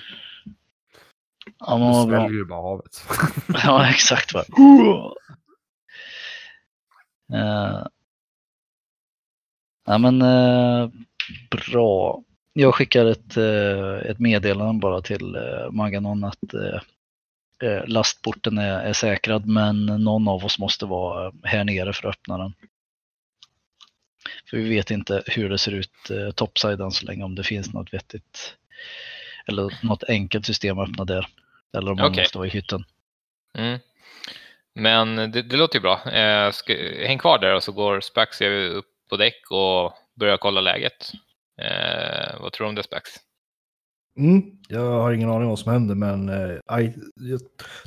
[1.58, 2.28] Ja, men Då vad bra.
[2.28, 3.04] du bara havet.
[3.64, 4.34] Ja, exakt.
[4.34, 4.44] Va?
[7.32, 7.86] Uh,
[9.86, 10.90] ja, men uh,
[11.50, 12.22] bra.
[12.52, 15.36] Jag skickar ett, uh, ett meddelande bara till
[15.70, 16.54] Maganon att
[17.86, 22.38] lastporten är, är säkrad men någon av oss måste vara här nere för att öppna
[22.38, 22.54] den.
[24.50, 27.44] För vi vet inte hur det ser ut uh, topside än så länge om det
[27.44, 28.56] finns något vettigt
[29.46, 31.26] Eller något enkelt system att öppna där.
[31.76, 32.22] Eller om man Okej.
[32.22, 32.84] måste vara i hytten.
[33.58, 33.78] Mm.
[34.74, 36.10] Men det, det låter ju bra.
[36.10, 36.72] Eh, ska,
[37.06, 41.12] häng kvar där och så går Spax upp på däck och börjar kolla läget.
[41.62, 43.10] Eh, vad tror du om det Spax?
[44.18, 47.40] Mm, jag har ingen aning om vad som händer, men eh, aj, jag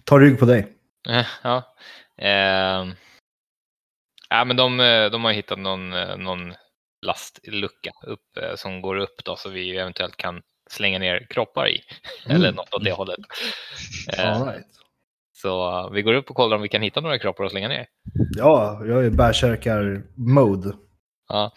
[0.04, 0.68] tar rygg på dig.
[1.10, 1.76] Eh, ja.
[2.18, 2.88] Eh,
[4.30, 6.54] ja, men de, eh, de har hittat någon, eh, någon
[7.06, 11.82] lastlucka upp, som går upp då, så vi eventuellt kan slänga ner kroppar i.
[12.26, 12.38] Mm.
[12.38, 13.20] Eller något åt det hållet.
[14.18, 14.66] Eh, All right.
[15.34, 17.86] Så vi går upp och kollar om vi kan hitta några kroppar att slänga ner.
[18.38, 20.74] Ja, jag är bärsärkar-mode.
[21.30, 21.52] Ja.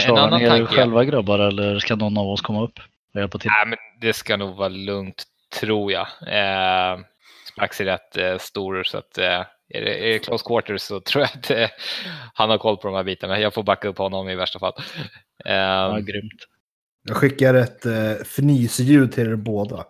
[0.00, 0.74] Klarar ni er tanke.
[0.74, 2.78] själva grabbar eller ska någon av oss komma upp
[3.20, 3.50] hjälpa till?
[3.50, 5.24] Nej, men det ska nog vara lugnt,
[5.60, 6.06] tror jag.
[6.26, 7.00] Eh,
[7.52, 11.00] Spax är rätt eh, stor, så att eh, är, det, är det close quarters så
[11.06, 11.68] tror jag att eh,
[12.34, 13.40] han har koll på de här bitarna.
[13.40, 14.74] Jag får backa upp honom i värsta fall.
[15.44, 16.46] Eh, Ja, grymt.
[17.08, 19.76] Jag skickar ett eh, fnisljud till er båda.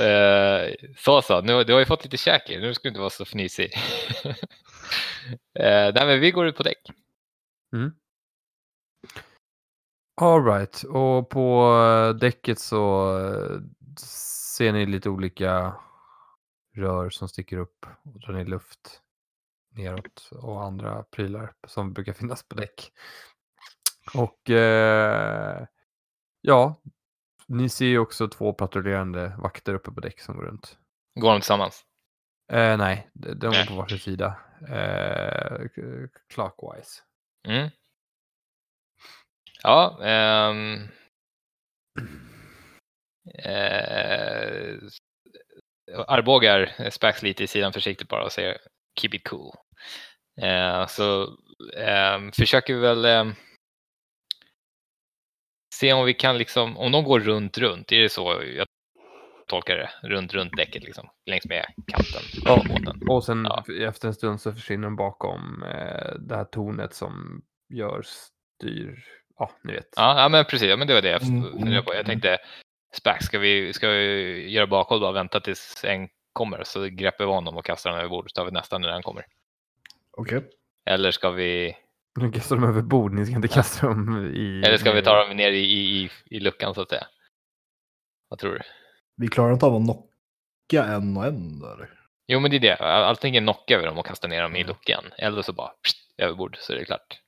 [0.00, 3.10] eh, så så, nu, du har ju fått lite käk nu ska du inte vara
[3.10, 3.72] så fnysig.
[5.58, 6.78] eh, nej, men vi går ut på däck.
[7.76, 7.92] All
[10.20, 10.82] right.
[10.82, 13.60] Och på eh, däcket så eh,
[13.98, 15.74] ser ni lite olika
[16.74, 19.02] rör som sticker upp och drar ner luft
[19.74, 22.92] neråt och andra prylar som brukar finnas på däck.
[24.14, 25.66] Och eh,
[26.40, 26.74] ja,
[27.46, 30.78] ni ser ju också två patrullerande vakter uppe på däck som går runt.
[31.14, 31.84] Går de tillsammans?
[32.52, 34.36] Eh, nej, de går på varsin sida.
[34.68, 35.68] Eh,
[36.28, 37.02] clockwise.
[37.48, 37.70] Mm.
[39.62, 39.98] Ja.
[40.04, 40.88] ehm,
[43.44, 44.76] eh,
[46.06, 48.58] armbågar Spax lite i sidan försiktigt bara och säger
[49.00, 49.52] keep it cool.
[50.40, 51.36] Eh, så
[51.76, 53.32] ehm, försöker vi väl ehm,
[55.74, 58.66] se om vi kan liksom, om de går runt, runt, är det så jag
[59.48, 59.90] tolkar det?
[60.02, 62.64] Runt, runt däcket liksom, längs med kanten Ja.
[63.14, 63.64] Och sen Ja.
[63.88, 67.42] efter en stund så försvinner de bakom eh, det här tornet som
[67.74, 69.04] gör styr...
[69.38, 69.88] Ja, ni vet.
[69.96, 70.68] Ja, ja men precis.
[70.68, 71.94] Ja, men det var det jag Mm, funderade på.
[71.94, 72.38] Jag tänkte,
[72.94, 76.64] Spax, ska vi, ska vi göra bakhåll bara och vänta tills en kommer?
[76.64, 79.02] Så greppar vi honom och kastar honom över bordet så tar vi nästa när han
[79.02, 79.24] kommer.
[80.16, 80.42] Okej.
[80.86, 81.76] Eller ska vi,
[82.20, 84.62] Nu kastar de över bord, ni ska inte kasta dem i...
[84.66, 87.06] eller ska vi ta dem ner i, i, i, i luckan så att säga?
[88.28, 88.60] Vad tror du?
[89.16, 91.90] Vi klarar inte av att knocka en och en där.
[92.26, 92.76] Jo, men det är det.
[93.08, 94.68] Antingen knockar vi dem och kastar ner dem i Mm.
[94.68, 95.04] luckan.
[95.18, 97.20] Eller så bara pst, över bord så är det klart.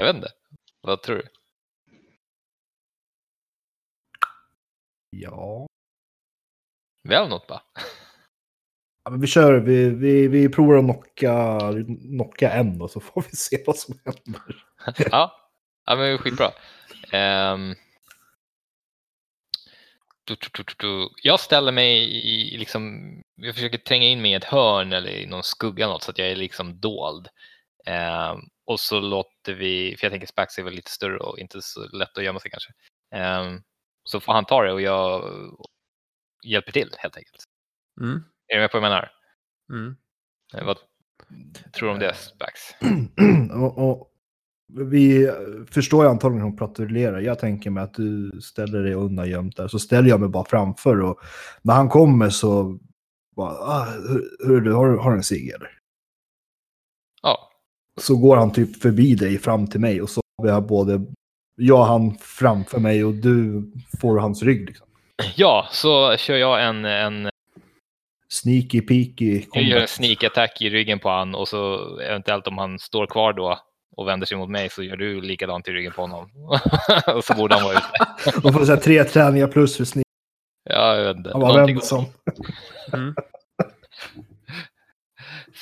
[0.00, 0.32] Jag vet inte.
[0.80, 1.28] Vad tror du?
[5.10, 5.66] Ja.
[7.08, 7.62] Väl något bara.
[9.04, 11.58] ja men vi kör, vi, vi, vi provar att knocka,
[12.16, 14.64] knocka en och så får vi se vad som händer.
[15.10, 15.50] ja.
[15.86, 16.50] ja, men skitbra.
[17.12, 17.74] Um,
[20.24, 21.08] du, du, du.
[21.22, 25.26] Jag ställer mig i, liksom, jag försöker tränga in mig i ett hörn eller i
[25.26, 27.28] någon skugga något så att jag är liksom dold.
[27.86, 28.38] Ehm,
[28.70, 31.88] och så låter vi, för jag tänker Spax är väl lite större och inte så
[31.88, 32.72] lätt att gömma sig kanske.
[33.14, 33.62] Ehm,
[34.04, 35.24] så får han ta det och jag
[36.44, 37.44] hjälper till helt enkelt.
[38.00, 39.10] Mm, Är du med på vad jag menar?
[39.72, 39.96] mm.
[40.54, 40.76] Eh, Vad
[41.72, 42.60] tror du om det Spax?
[43.54, 44.06] och, och
[44.90, 45.30] vi
[45.70, 47.20] förstår ju antagligen hur hon patrullerar.
[47.20, 49.68] Jag tänker mig att du ställer dig undan gömt där.
[49.68, 51.20] Så ställer jag mig bara framför och
[51.62, 52.78] när han kommer så
[53.36, 55.78] bara, ah, hur, hur, du, har, du- har du en cigg eller?
[57.22, 57.49] Ja,
[58.00, 61.00] Så går han typ förbi dig fram till mig och så har vi både
[61.56, 63.62] jag och han framför mig och du
[64.00, 64.66] får hans rygg.
[64.66, 64.86] Liksom.
[65.36, 67.30] ja så kör jag en, en
[68.32, 69.90] Sneaky peaky Jag gör en combat.
[69.90, 73.58] sneak attack i ryggen på han och så eventuellt om han står kvar då
[73.96, 76.30] och vänder sig mot mig så gör du likadant i ryggen på honom.
[77.14, 78.38] och så borde han vara ute.
[78.48, 80.04] Och får säga tre träningar plus för sneak.
[80.70, 81.30] Ja, jag vet inte.
[81.30, 82.04] Han bara Någonting som.
[82.92, 83.14] Mm.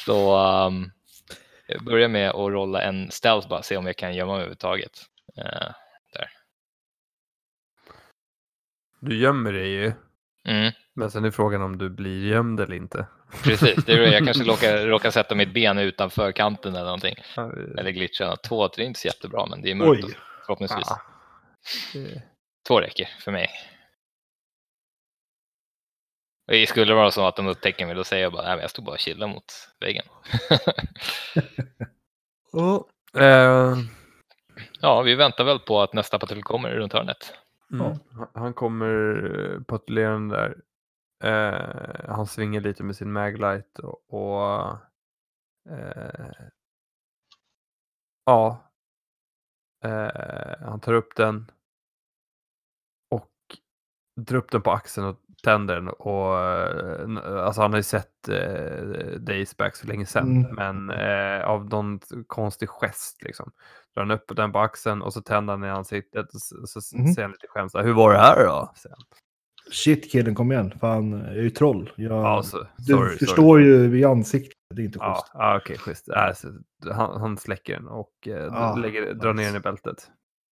[0.05, 0.91] Så um,
[1.69, 5.07] jag börjar med att rolla en stealth bara, se om jag kan gömma mig överhuvudtaget.
[5.39, 5.71] Uh,
[9.01, 9.93] Du gömmer dig ju.
[10.45, 13.07] mm, Men sen är frågan om du blir gömd eller inte.
[13.45, 14.13] precis, det är, det.
[14.13, 17.15] jag kanske råkar, råkar sätta mitt ben utanför kanten eller någonting.
[17.79, 18.37] Eller glitcha.
[18.37, 20.15] Två, det är inte så jättebra men det är mörkt Oj.
[20.47, 20.89] förhoppningsvis.
[21.93, 22.23] Det-
[22.69, 23.49] Två räcker för mig.
[26.49, 28.61] Och skulle det vara så att de upptäcker mig, då säger jag bara, nej men
[28.61, 29.45] jag stod bara och chillade mot
[29.81, 30.05] väggen.
[33.19, 33.77] Eh,
[34.81, 37.33] ja, vi väntar väl på att nästa patrull kommer runt hörnet.
[37.73, 37.93] mm.
[38.13, 38.95] Han- Han kommer
[39.55, 40.57] eh, patrullerande där.
[41.25, 44.71] Eh, han svingar lite med sin maglight och, och
[45.71, 46.31] eh,
[48.27, 48.71] ja.
[49.85, 51.51] Eh, han tar upp den.
[53.11, 53.31] Och
[54.21, 55.89] drar upp den på axeln och tänder den.
[55.89, 60.45] Och, eh, alltså han har ju sett eh, Daysback så länge sedan.
[60.47, 60.55] Mm.
[60.55, 63.51] Men eh, av någon konstig gest liksom.
[63.95, 66.27] Drar han upp den på axeln och så tänder han i ansiktet.
[66.35, 67.07] Och så, så Mhm.
[67.15, 67.87] säger han lite skämtsamt.
[67.87, 68.73] Hur var det här då?
[69.73, 70.73] Shit killen, kom igen.
[70.81, 71.91] Fan, jag är ju troll.
[71.97, 73.65] Jag, Ja, så, du sorry, förstår sorry.
[73.65, 74.53] ju i ansiktet.
[74.75, 75.31] Det är inte schysst.
[75.35, 76.09] ja okej, schysst.
[76.09, 76.49] Äh, så,
[76.93, 79.49] han, han släcker den och eh, Ah, lägger, drar ner nice.
[79.53, 80.11] den i bältet.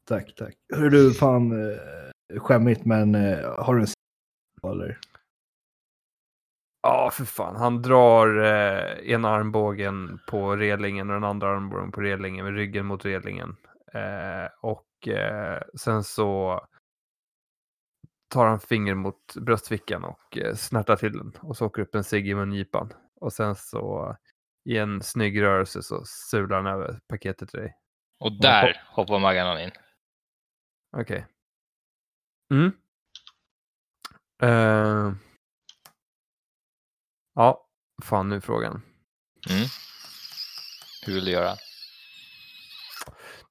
[0.10, 0.54] Tack, tack.
[0.76, 1.78] Hör du, fan eh,
[2.40, 3.88] skämmigt, men eh, har du en
[4.72, 5.00] eller?
[6.82, 7.56] Ja, för fan.
[7.56, 12.86] Han drar eh, ena armbågen på relingen och den andra armbågen på relingen med ryggen
[12.86, 13.56] mot relingen.
[13.94, 16.62] Eh, och eh, sen så
[18.28, 22.04] tar han finger mot bröstfickan och eh, snärtar till den och så åker upp en
[22.04, 22.94] cigg i mungipan.
[23.22, 24.16] Och sen så
[24.66, 27.78] i en snygg rörelse så sular han över paketet till dig.
[28.20, 29.72] Och där hoppar Maganon in.
[30.98, 31.26] Okej.
[32.52, 32.72] Mm.
[34.44, 35.12] Eh,
[37.36, 37.68] ja,
[38.04, 38.82] fan nu är frågan.
[39.50, 39.66] Mm.
[41.06, 41.56] Hur vill du göra?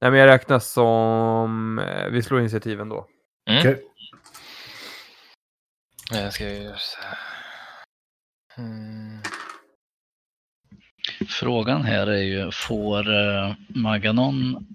[0.00, 1.78] Nej, men jag räknar som...
[1.78, 3.08] eh, Vi slår initiativen då.
[3.50, 3.58] Mm.
[3.60, 3.84] Okej.
[6.10, 7.18] Jag ska göra så här.
[8.58, 9.18] Mm.
[11.28, 14.66] Frågan här är ju, får eh, Maganon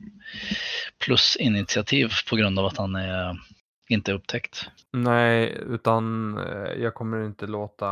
[0.98, 3.40] plus initiativ på grund av att han är
[3.90, 4.70] inte upptäckt?
[4.92, 7.88] Nej, utan eh, jag kommer inte låta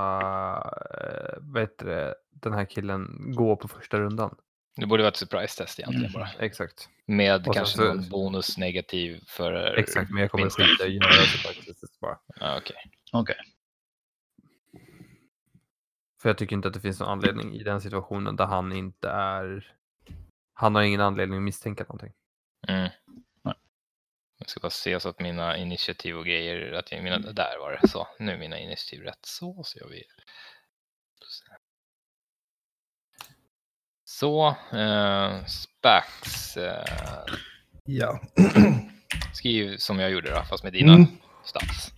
[1.01, 4.35] eh, heter det, den här killen gå på första rundan.
[4.75, 6.13] Det borde vara ett surprise-test egentligen Mm.
[6.13, 6.29] bara.
[6.45, 6.89] Exakt.
[7.05, 9.53] Med Och kanske så- någon bonus negativ för...
[9.77, 12.19] Exakt, men jag kommer skita i att göra surprise-testet bara.
[12.39, 12.75] Ja, Okej.
[13.13, 13.35] Okej.
[16.21, 19.09] För jag tycker inte att det finns någon anledning i den situationen där han inte
[19.09, 19.73] är...
[20.53, 22.11] Han har ingen anledning att misstänka någonting.
[22.67, 22.89] Mm.
[24.47, 27.79] Jag ska bara se så att mina initiativ och grejer, att jag, mina, där var
[27.81, 28.07] det så.
[28.19, 29.19] Nu är mina initiativ rätt.
[29.25, 30.03] Så, så gör vi.
[34.05, 36.57] Så, eh, Spax.
[36.57, 37.25] Eh,
[37.83, 38.19] Ja.
[39.33, 41.05] skriv som jag gjorde då, fast med dina Mm.
[41.45, 41.91] stats.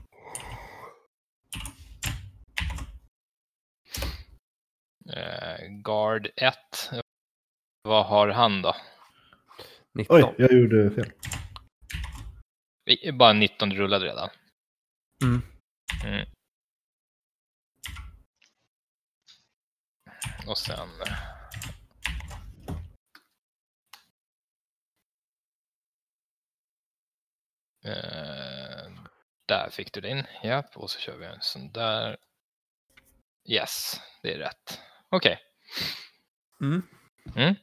[5.13, 6.55] Eh, guard 1.
[7.81, 8.75] Vad har han då?
[9.93, 10.15] 19.
[10.17, 11.11] Oj, jag gjorde fel.
[12.89, 14.29] Vi- Bara 19 rullade redan.
[15.23, 15.41] Mm.
[16.05, 16.25] Mm.
[20.47, 20.89] Och sen...
[27.85, 28.91] Eh,
[29.45, 30.23] där fick du din.
[30.43, 32.17] Japp, och så kör vi en sån där.
[33.45, 34.79] Yes, det är rätt.
[35.09, 35.39] Okej.
[36.61, 36.81] Mm.
[37.35, 37.55] Mm.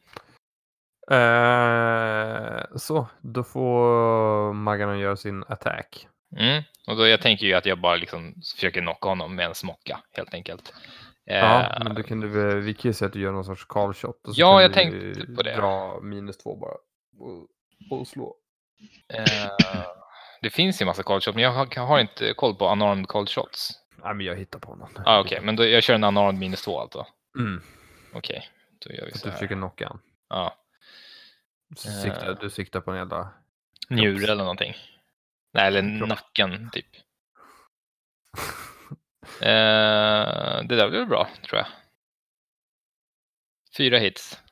[1.10, 6.08] Eh, så, då får Maganon göra sin attack.
[6.38, 6.62] Mm.
[6.86, 10.00] Och då, jag tänker ju att jag bara liksom försöker knocka honom med en smocka,
[10.12, 10.72] helt enkelt.
[11.24, 13.64] Ja, Eh, men du kunde väl, vi kan ju säga att du gör någon sorts
[13.64, 14.20] call shot.
[14.24, 15.56] Så Ja, kan jag du tänkte på det.
[15.56, 16.74] dra minus två bara.
[17.20, 18.34] Och, och slå.
[19.14, 19.24] Eh,
[20.42, 23.08] det finns ju en massa call shots, men jag har, har inte koll på unarmed
[23.08, 23.70] call shots.
[24.04, 24.90] Nej, men jag hittar på någon.
[25.04, 27.06] Ah, Okej, men då, jag kör en unarmed minus två alltså.
[27.38, 27.62] Mm,
[28.12, 28.48] Okej,
[28.86, 29.36] då gör vi så du här.
[29.38, 30.00] försöker knocka han.
[30.28, 30.65] Ja, Så
[31.78, 32.38] siktar, Eh.
[32.40, 33.34] du siktar på en jävla...
[33.90, 34.74] njure eller någonting.
[35.52, 36.08] Nej, eller Kropp.
[36.08, 36.86] nacken typ.
[39.40, 41.66] Eh, det där blir väl bra, tror jag.
[43.76, 44.42] Fyra hits.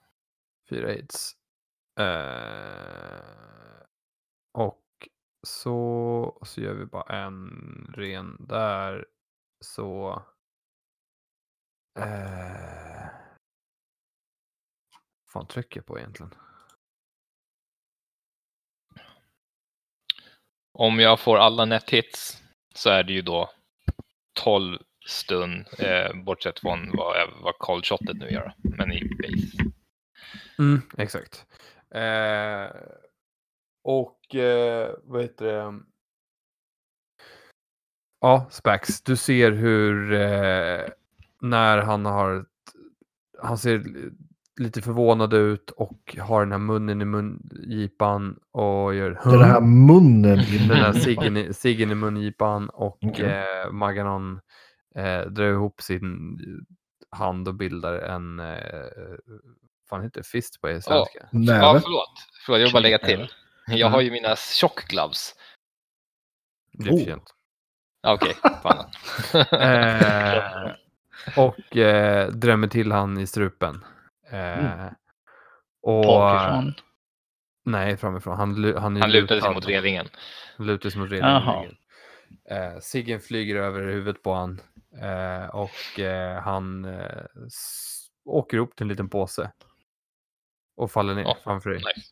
[0.70, 1.32] Fyra hits.
[2.00, 3.82] Eh,
[4.52, 4.84] och
[5.46, 7.50] så, så gör vi bara en
[7.96, 9.06] ren där.
[9.60, 10.22] Så...
[11.98, 13.06] Eh,
[15.32, 16.34] fan trycker jag på egentligen?
[20.78, 22.42] Om jag får alla net hits
[22.74, 23.50] så är det ju då
[24.32, 28.54] 12 stund, eh, bortsett från vad, vad call shotet nu gör.
[28.62, 29.72] Men i base.
[30.58, 31.46] Mm, exakt.
[31.90, 32.66] Eh,
[33.84, 35.80] och eh, vad heter det?
[38.20, 40.88] Ja, Spax, du ser hur eh,
[41.40, 42.46] när han har...
[43.42, 43.84] Han ser
[44.60, 49.20] lite förvånad ut och har den här munnen i mungipan och gör...
[49.24, 53.24] Den här munnen i Den här ciggen i, ciggen i mungipan och Okej.
[53.26, 54.40] eh, Maganon
[54.96, 56.38] eh, drar ihop sin
[57.10, 58.40] hand och bildar en...
[58.40, 58.56] Eh,
[59.90, 60.26] fan heter det?
[60.26, 60.92] Fist på svenska?
[61.20, 61.80] Ja, Näve.
[61.80, 62.08] förlåt.
[62.46, 62.58] förlåt.
[62.60, 63.28] Jag vill bara lägga till.
[63.66, 64.04] Jag har Mm.
[64.04, 65.34] ju mina tjock gloves.
[66.72, 66.98] Det är Oh.
[66.98, 67.34] för sent.
[68.06, 68.84] Okej, fan.
[69.60, 70.72] Eh,
[71.36, 73.84] och eh, drämmer till han i strupen.
[74.34, 74.86] Eh,
[75.82, 76.74] och, Bakifrån.
[77.64, 78.36] Nej, framifrån.
[78.36, 80.06] Han, han, Han lutade sig mot relingen.
[80.56, 81.76] Han lutar sig mot relingen.
[82.50, 84.60] Eh, Siggen flyger över huvudet på han
[85.02, 87.24] eh, och eh, han eh,
[88.24, 89.50] åker upp till en liten påse.
[90.76, 91.78] Och faller ner Ja, framför dig.
[91.78, 92.10] Nice.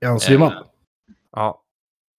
[0.00, 0.52] Är han svimmad?
[0.52, 0.58] Eh,
[1.32, 1.62] Ja,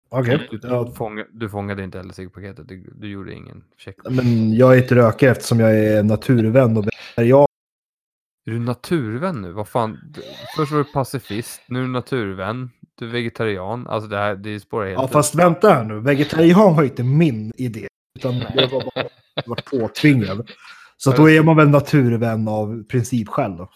[0.09, 0.47] Okej.
[0.51, 2.67] du, Ja, fånga, du fångade inte heller ciggpaketet.
[2.67, 3.95] Du, du gjorde ingen check.
[4.09, 7.47] men jag är inte rökare eftersom jag är naturvän och vegetarian.
[8.45, 9.51] Är du naturvän nu?
[9.51, 10.13] Vad fan?
[10.55, 12.69] Först var du pacifist, nu är du naturvän.
[12.95, 13.87] Du är vegetarian.
[13.87, 15.07] Alltså det här, det spårar helt Ja, ur.
[15.07, 15.99] fast vänta här nu.
[15.99, 17.87] Vegetarian var inte min idé.
[18.19, 20.49] Utan det var bara jag var påtvingad.
[20.97, 23.69] Så då är man väl naturvän av principskäl då.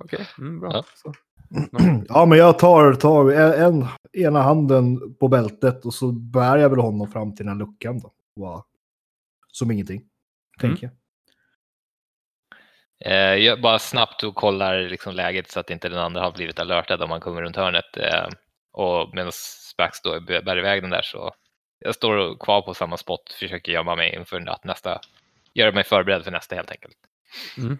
[0.00, 0.70] Okej, mm, bra.
[0.72, 0.84] Ja.
[0.94, 1.14] Så.
[2.08, 6.78] Ja, men jag tar, tar en, ena handen på bältet och så bär jag väl
[6.78, 8.64] honom fram till den här luckan då.
[9.48, 10.02] Som ingenting,
[10.60, 10.92] tänker jag.
[13.04, 16.58] Eh, jag bara snabbt och kollar liksom läget så att inte den andra har blivit
[16.58, 17.96] alertad om man kommer runt hörnet.
[17.96, 18.28] Eh,
[18.72, 21.34] och medan Spax då bär iväg den där så
[21.84, 25.00] jag står kvar på samma spot, försöker gömma mig inför att nästa,
[25.54, 26.96] göra mig förberedd för nästa helt enkelt.
[27.58, 27.78] Mm.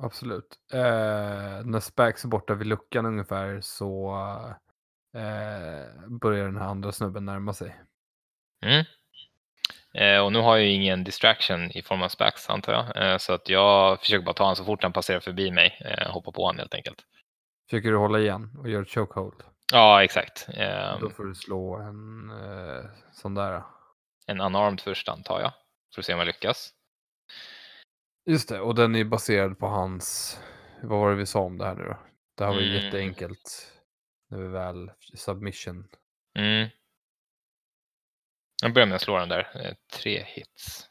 [0.00, 0.58] Absolut.
[0.72, 4.14] Eh, när Spax är borta vid luckan ungefär så
[5.16, 7.80] eh, börjar den här andra snubben närma sig.
[8.64, 8.84] Mm.
[9.94, 13.18] Eh, och nu har jag ju ingen distraction i form av Spax antar jag, eh,
[13.18, 16.32] så att jag försöker bara ta honom så fort han passerar förbi mig, eh, hoppa
[16.32, 17.02] på honom helt enkelt.
[17.70, 19.42] Försöker du hålla igen och göra ett chokehold.
[19.72, 20.46] Ja, exakt.
[20.54, 23.62] Eh, Då får du slå en eh, sån där.
[24.26, 25.52] en unarmed först antar jag,
[25.94, 26.70] för att se om jag lyckas.
[28.26, 30.38] Just det, och den är baserad på hans...
[30.82, 31.96] Vad var det vi sa om det här nu då?
[32.36, 32.84] Det här var ju Mm.
[32.84, 33.72] jätteenkelt.
[34.30, 35.88] När vi väl submission.
[36.38, 36.68] Mm.
[38.62, 39.66] Jag börjar med att slå den där.
[39.66, 40.86] Eh, tre hits.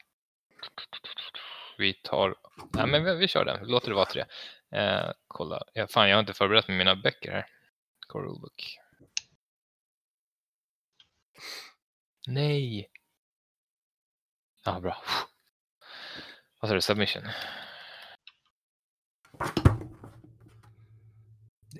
[1.78, 2.36] Vi tar...
[2.72, 3.66] Nej, men vi, vi kör den.
[3.66, 4.24] Låter det vara tre.
[4.72, 5.62] Eh, kolla.
[5.74, 7.46] Ja, fan, jag har inte förberett med mina böcker här.
[8.06, 8.78] Core rulebook.
[12.26, 12.90] Nej.
[14.64, 15.02] Ja, bra.
[16.60, 16.80] Vad sa du?
[16.80, 17.22] Submission?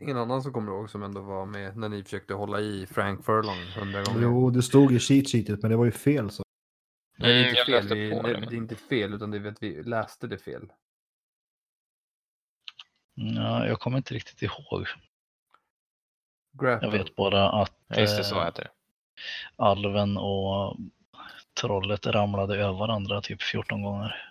[0.01, 3.25] Ingen annan som kommer ihåg som ändå var med när ni försökte hålla i Frank
[3.25, 4.23] Furlong hundra gånger.
[4.23, 6.31] Jo, det stod i cheat sheetet, men det var ju fel.
[6.31, 6.43] Så.
[7.19, 7.89] Nej, det är inte fel.
[7.89, 8.41] Vi, nej, det.
[8.41, 10.73] det är inte fel, utan det är att vi läste det fel.
[13.15, 14.87] Ja, jag kommer inte riktigt ihåg.
[16.53, 16.89] Grapple.
[16.89, 18.71] Jag vet bara att just det, så eh, heter det.
[19.57, 20.77] alven och
[21.61, 24.30] trollet ramlade över varandra typ 14 gånger.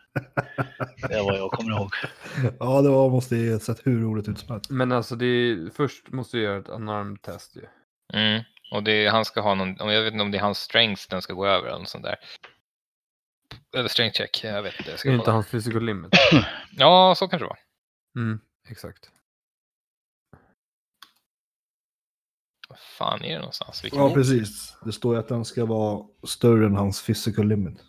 [1.10, 1.92] Det är vad jag kommer ihåg.
[2.60, 4.70] Ja, det var, måste ju sett hur roligt ut som helst.
[4.70, 7.66] Men alltså, det är, först måste vi göra ett unarmed test ju.
[8.14, 8.44] Mm.
[8.72, 11.04] Och det, han ska ha någon, om jag vet inte om det är hans strength
[11.10, 12.16] den ska gå över eller något sånt där.
[13.78, 14.90] Eller strength check, jag vet inte.
[14.90, 16.14] Jag Det ska är inte hans physical limit.
[16.78, 17.60] Ja, så kanske det var.
[18.16, 18.40] Mm,
[18.70, 19.10] exakt.
[22.70, 23.84] Vad fan är det någonstans?
[23.84, 24.78] Vilken Ja, precis.
[24.86, 27.84] Det står ju att den ska vara större än hans physical limit.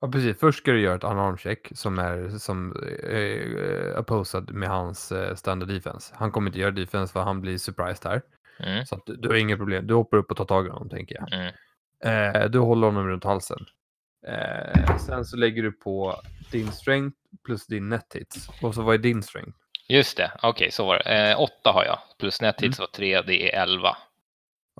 [0.00, 0.38] Ja, precis.
[0.40, 2.72] Först ska du göra ett unarmed check som är som
[3.02, 6.14] eh, opposad med hans eh, standard defense.
[6.16, 8.22] Han kommer inte göra defense för han blir surprised här.
[8.58, 8.86] Mm.
[8.86, 9.86] Så att du, har inga problem.
[9.86, 11.32] Du hoppar upp och tar tag i honom, tänker jag.
[11.32, 11.54] Mm.
[12.36, 13.58] Eh, du håller honom runt halsen.
[14.26, 16.20] Eh, sen så lägger du på
[16.50, 18.48] din strength plus din net hits.
[18.62, 19.58] Och så vad är din strength?
[19.88, 21.30] Just det, okej så var det.
[21.30, 22.86] Eh, åtta har jag, plus net hits Mm.
[22.86, 23.96] var tre, det är elva.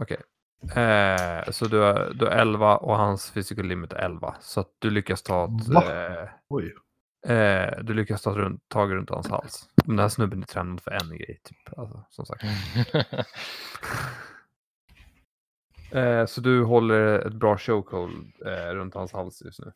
[0.01, 0.17] Okej.
[0.63, 4.35] Eh, så du har, du har 11 och hans physical limit är 11.
[4.41, 6.75] Så att du lyckas ta ett, eh, Oj.
[7.35, 9.69] eh, du lyckas ta runt, tag runt hans hals.
[9.85, 11.79] Den här snubben är tränad för en grej, typ.
[11.79, 12.45] Alltså, som sagt.
[15.93, 19.73] Eh, så du håller ett bra chokehold eh, runt hans hals just nu.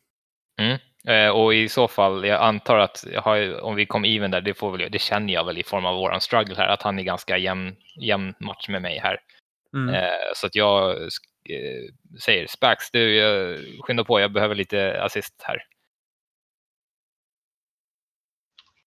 [1.13, 4.55] Eh, och i så fall, jag antar att har, om vi kom even där, det,
[4.55, 7.03] får väl, det känner jag väl i form av våran struggle här, att han är
[7.03, 9.19] ganska jämn, jämn match med mig här.
[9.75, 9.95] Mm.
[9.95, 11.09] Eh, så att jag eh,
[12.21, 15.63] säger Spax, du jag skynda på, jag behöver lite assist här.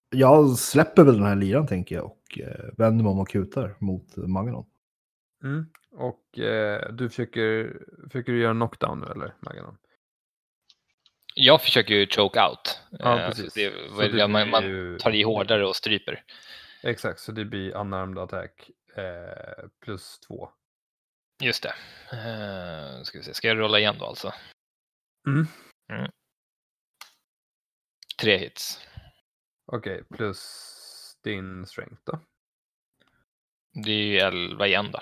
[0.09, 3.75] Jag släpper väl den här liran tänker jag och eh, vänder mig om och kutar
[3.79, 4.65] mot Maganon.
[5.43, 5.65] Mm.
[5.91, 7.77] Och eh, du försöker,
[8.09, 9.77] försöker du göra en knockdown nu eller Maganon?
[11.35, 12.81] Jag försöker ju choke out.
[12.91, 13.53] Ja, Eh, precis.
[13.53, 13.59] så
[14.01, 16.23] Det, det man, man ju- tar i hårdare och stryper.
[16.83, 20.49] Exakt, så det blir unarmed attack eh, plus två.
[21.39, 21.75] Just det.
[22.11, 23.33] Eh, ska, vi se.
[23.33, 24.33] ska jag rulla igen då alltså?
[25.27, 25.47] Mm.
[28.21, 28.88] Tre hits.
[29.71, 32.19] Okej, plus din strength då?
[33.85, 34.99] Det är ju elva igen då.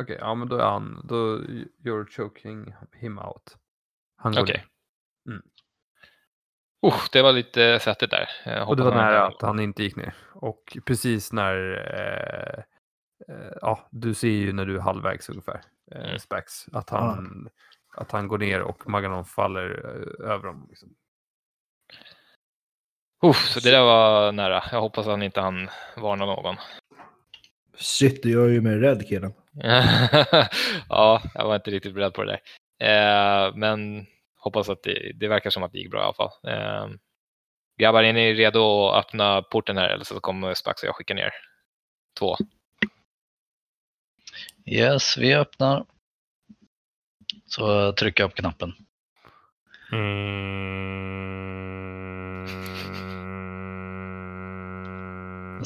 [0.00, 3.56] Okej, ja men då är han, då you're choking him out.
[4.16, 4.56] Han går Okej.
[4.56, 4.66] ner.
[6.82, 8.28] Oh, det var lite svettigt där.
[8.44, 10.14] Jag Och det var nära att han inte gick ner.
[10.32, 11.56] Och precis när...
[12.58, 12.64] Eh,
[13.60, 15.60] ja, du ser ju när du är halvvägs ungefär,
[15.92, 16.18] eh, Mm.
[16.18, 17.48] Spax, att han,
[17.96, 20.66] att han går ner och Maganon faller eh, över honom.
[20.68, 20.94] Liksom.
[23.22, 24.64] Oh, så det där var nära.
[24.72, 26.56] Jag hoppas han inte han varna någon.
[27.76, 29.32] Shit, du gör ju mig rädd killen.
[30.88, 32.40] ja, jag var inte riktigt beredd på det där.
[32.78, 34.06] Eh, men
[34.36, 36.30] hoppas att det, det verkar som att det gick bra i alla fall.
[36.48, 36.88] Eh,
[37.80, 41.14] grabbar, är ni redo att öppna porten här eller så kommer Spax och jag skicka
[41.14, 41.30] ner
[42.18, 42.36] två?
[44.66, 45.84] Yes, vi öppnar.
[47.46, 48.72] Så trycker jag på knappen.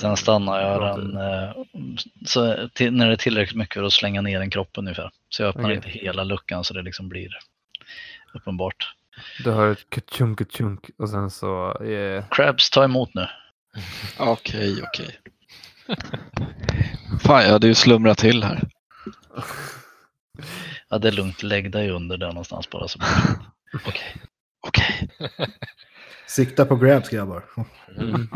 [0.00, 1.52] Sen stannar jag den eh,
[2.26, 5.10] så till, när det är tillräckligt mycket för att slänga ner den kroppen ungefär.
[5.28, 5.76] Så jag öppnar Okej.
[5.76, 7.38] inte hela luckan så det liksom blir
[8.34, 8.94] uppenbart.
[9.44, 11.82] Du hör ett kachunk kachunk och sen så...
[11.84, 13.26] Eh, Crabs, ta emot nu.
[14.18, 15.18] Okej, okej.
[17.20, 18.60] Fan, jag hade ju slumrat till här.
[20.88, 21.42] Ja, det är lugnt.
[21.42, 22.88] Lägg dig under där någonstans bara.
[22.88, 22.98] Så
[23.86, 24.16] Okej.
[24.66, 25.10] Okej.
[26.26, 27.44] Sikta på grabs grabbar.
[27.98, 28.28] mm.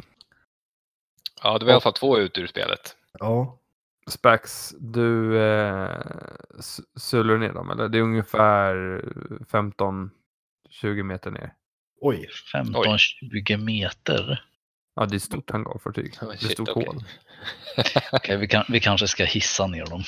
[1.43, 2.97] Ja, det var i alla fall två ut ur spelet.
[3.19, 3.59] Ja.
[4.11, 6.01] Spax, du eh,
[6.59, 7.89] s- sular ner dem eller?
[7.89, 8.75] Det är ungefär
[9.51, 11.53] 15-20 meter ner.
[12.01, 12.29] Oj.
[12.55, 14.45] 15-20 meter.
[14.97, 16.19] Ja, det är ett stort hangarfartyg.
[16.23, 16.87] Oh, Det är shit, stort okej.
[16.87, 17.05] hål.
[18.13, 20.03] Okej, vi, kan, vi kanske ska hissa ner dem.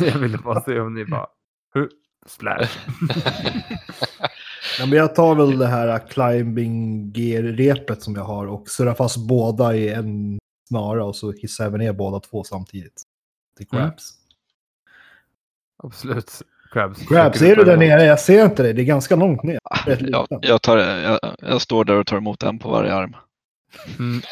[0.06, 1.26] Jag ville bara se om ni bara...
[1.74, 1.86] "Huh,
[2.26, 2.68] Splash.
[4.78, 9.16] Ja, men jag tar väl det här climbing gear-repet som jag har och surrar fast
[9.28, 10.38] båda i en
[10.68, 13.02] snara och så hissar jag ner båda två samtidigt.
[13.56, 13.84] Till Mm.
[13.90, 14.10] crabs.
[15.82, 16.42] Absolut.
[16.74, 17.08] Crabs.
[17.08, 18.04] Crabs, är du där nere?
[18.04, 18.72] Jag ser inte dig.
[18.72, 19.58] Det är ganska långt ner.
[19.86, 23.16] Rätt Jag, jag, tar, jag, jag står där och tar emot en på varje arm.
[23.98, 24.22] Mm,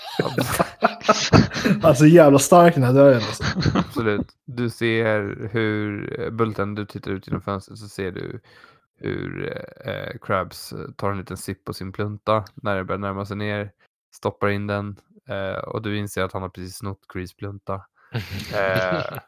[1.82, 3.16] Alltså jävla stark den här dörren.
[3.16, 3.45] Alltså.
[3.74, 4.26] absolut.
[4.47, 8.40] Du ser hur, eh, Bulten, du tittar ut genom fönstret så ser du
[8.99, 9.53] hur
[9.84, 13.36] eh, Crabs eh, tar en liten sipp på sin plunta när det börjar närma sig
[13.36, 13.70] ner,
[14.14, 14.97] stoppar in den
[15.28, 17.80] eh, och du inser att han har precis snott Chris plunta.
[18.55, 19.18] Eh,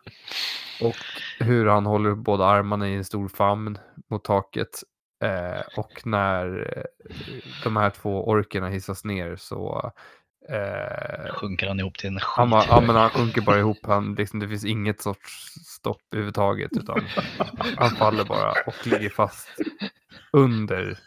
[0.80, 0.96] och
[1.38, 3.78] hur han håller båda armarna i en stor famn
[4.10, 4.82] mot taket.
[5.24, 7.10] Eh, och när eh,
[7.64, 9.92] de här två orkerna hissas ner så
[10.48, 13.78] eh, Sjunker han ihop till en han, bara, ja, men han sjunker bara ihop.
[13.82, 16.70] Han, liksom, det finns inget sorts stopp överhuvudtaget.
[16.76, 17.04] Utan
[17.76, 19.48] han faller bara och ligger fast
[20.32, 20.98] under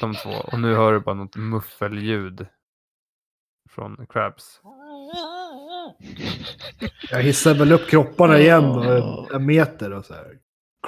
[0.00, 0.30] de två.
[0.30, 2.46] Och nu hör du bara något muffelljud
[3.70, 4.60] från Crabs.
[7.10, 10.24] Jag hissar väl upp kropparna igen och en meter och så här.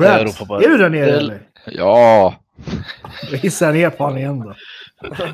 [0.01, 1.43] Jag bara, är du där nere "Del- eller?
[1.67, 2.35] Ja!
[3.31, 4.55] Jag hissar ner på honom igen då.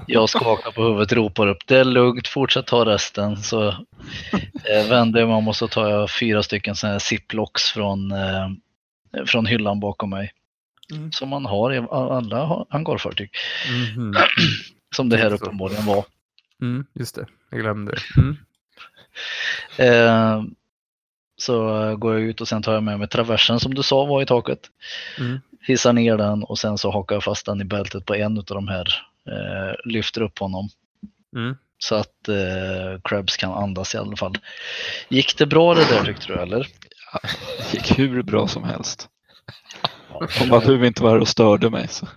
[0.06, 1.58] Jag skakar på huvudet, ropar upp.
[1.66, 3.36] Det är lugnt, fortsätt ta resten.
[3.36, 7.62] Så eh, vänder jag mig om och så tar jag fyra stycken såna här ziplocks
[7.72, 8.48] från, eh,
[9.26, 10.32] från hyllan bakom mig.
[10.92, 11.12] Mm.
[11.12, 13.30] Som man har i alla ha- hangarfartyg.
[13.96, 14.14] Mhm.
[14.96, 16.04] Som det här uppenbarligen var.
[16.62, 17.94] Mm, just det, jag glömde.
[18.16, 18.36] Mm.
[19.76, 20.42] Eh,
[21.36, 21.56] så
[21.96, 24.26] går jag ut och sen tar jag med mig traversen som du sa var i
[24.26, 24.60] taket.
[25.18, 25.40] Mm.
[25.60, 28.44] Hissar ner den och sen så hakar jag fast den i bältet på en av
[28.44, 28.86] de här.
[29.28, 30.68] Eh, lyfter upp honom.
[31.36, 31.56] Mm.
[31.78, 34.34] Så att eh, Krabs kan andas i alla fall.
[35.08, 36.68] Gick det bra det där tyckte du eller?
[37.58, 39.08] Det gick hur bra som helst.
[40.42, 41.88] Om att du inte var här och störde mig.
[41.88, 42.08] Så.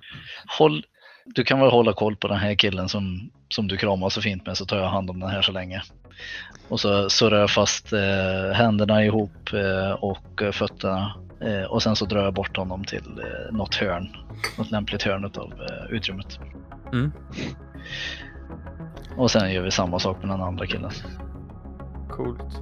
[0.57, 0.85] Håll,
[1.25, 4.45] du kan väl hålla koll på den här killen som, som du kramar så fint
[4.45, 5.83] med så tar jag hand om den här så länge.
[6.69, 11.95] Och så surrar jag fast eh, händerna ihop eh, och eh, fötterna eh, och sen
[11.95, 14.07] så drar jag bort honom till eh, något hörn.
[14.57, 16.39] Något lämpligt hörn av eh, utrymmet.
[16.93, 17.11] Mm.
[19.17, 20.91] Och sen gör vi samma sak med den andra killen.
[22.09, 22.61] Coolt.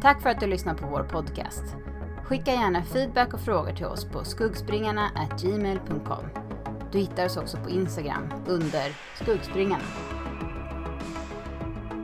[0.00, 1.64] Tack för att du lyssnar på vår podcast.
[2.24, 6.24] Skicka gärna feedback och frågor till oss på skuggspringarna@gmail.com.
[6.92, 8.92] Du hittar oss också på Instagram under
[9.22, 9.84] skuggspringarna.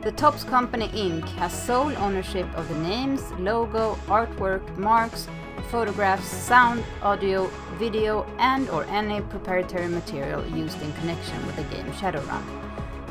[0.03, 1.25] The Tops Company Inc.
[1.25, 5.29] has sole ownership of the names, logo, artwork, marks,
[5.71, 7.47] photographs, sound, audio,
[7.79, 12.64] video, and or any preparatory material used in connection with the game Shadowrun.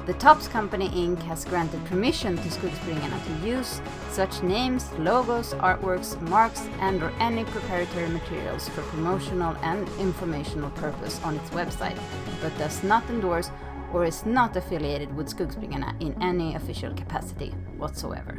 [0.06, 1.22] The Tops Company Inc.
[1.22, 7.44] has granted permission to Skuggspringarna to use such names, logos, artworks, marks, and or any
[7.44, 11.98] proprietary materials for promotional and informational purpose on its website,
[12.43, 13.51] but does not endorse
[13.94, 18.36] or is not affiliated with Skuggspringarna in any official capacity whatsoever.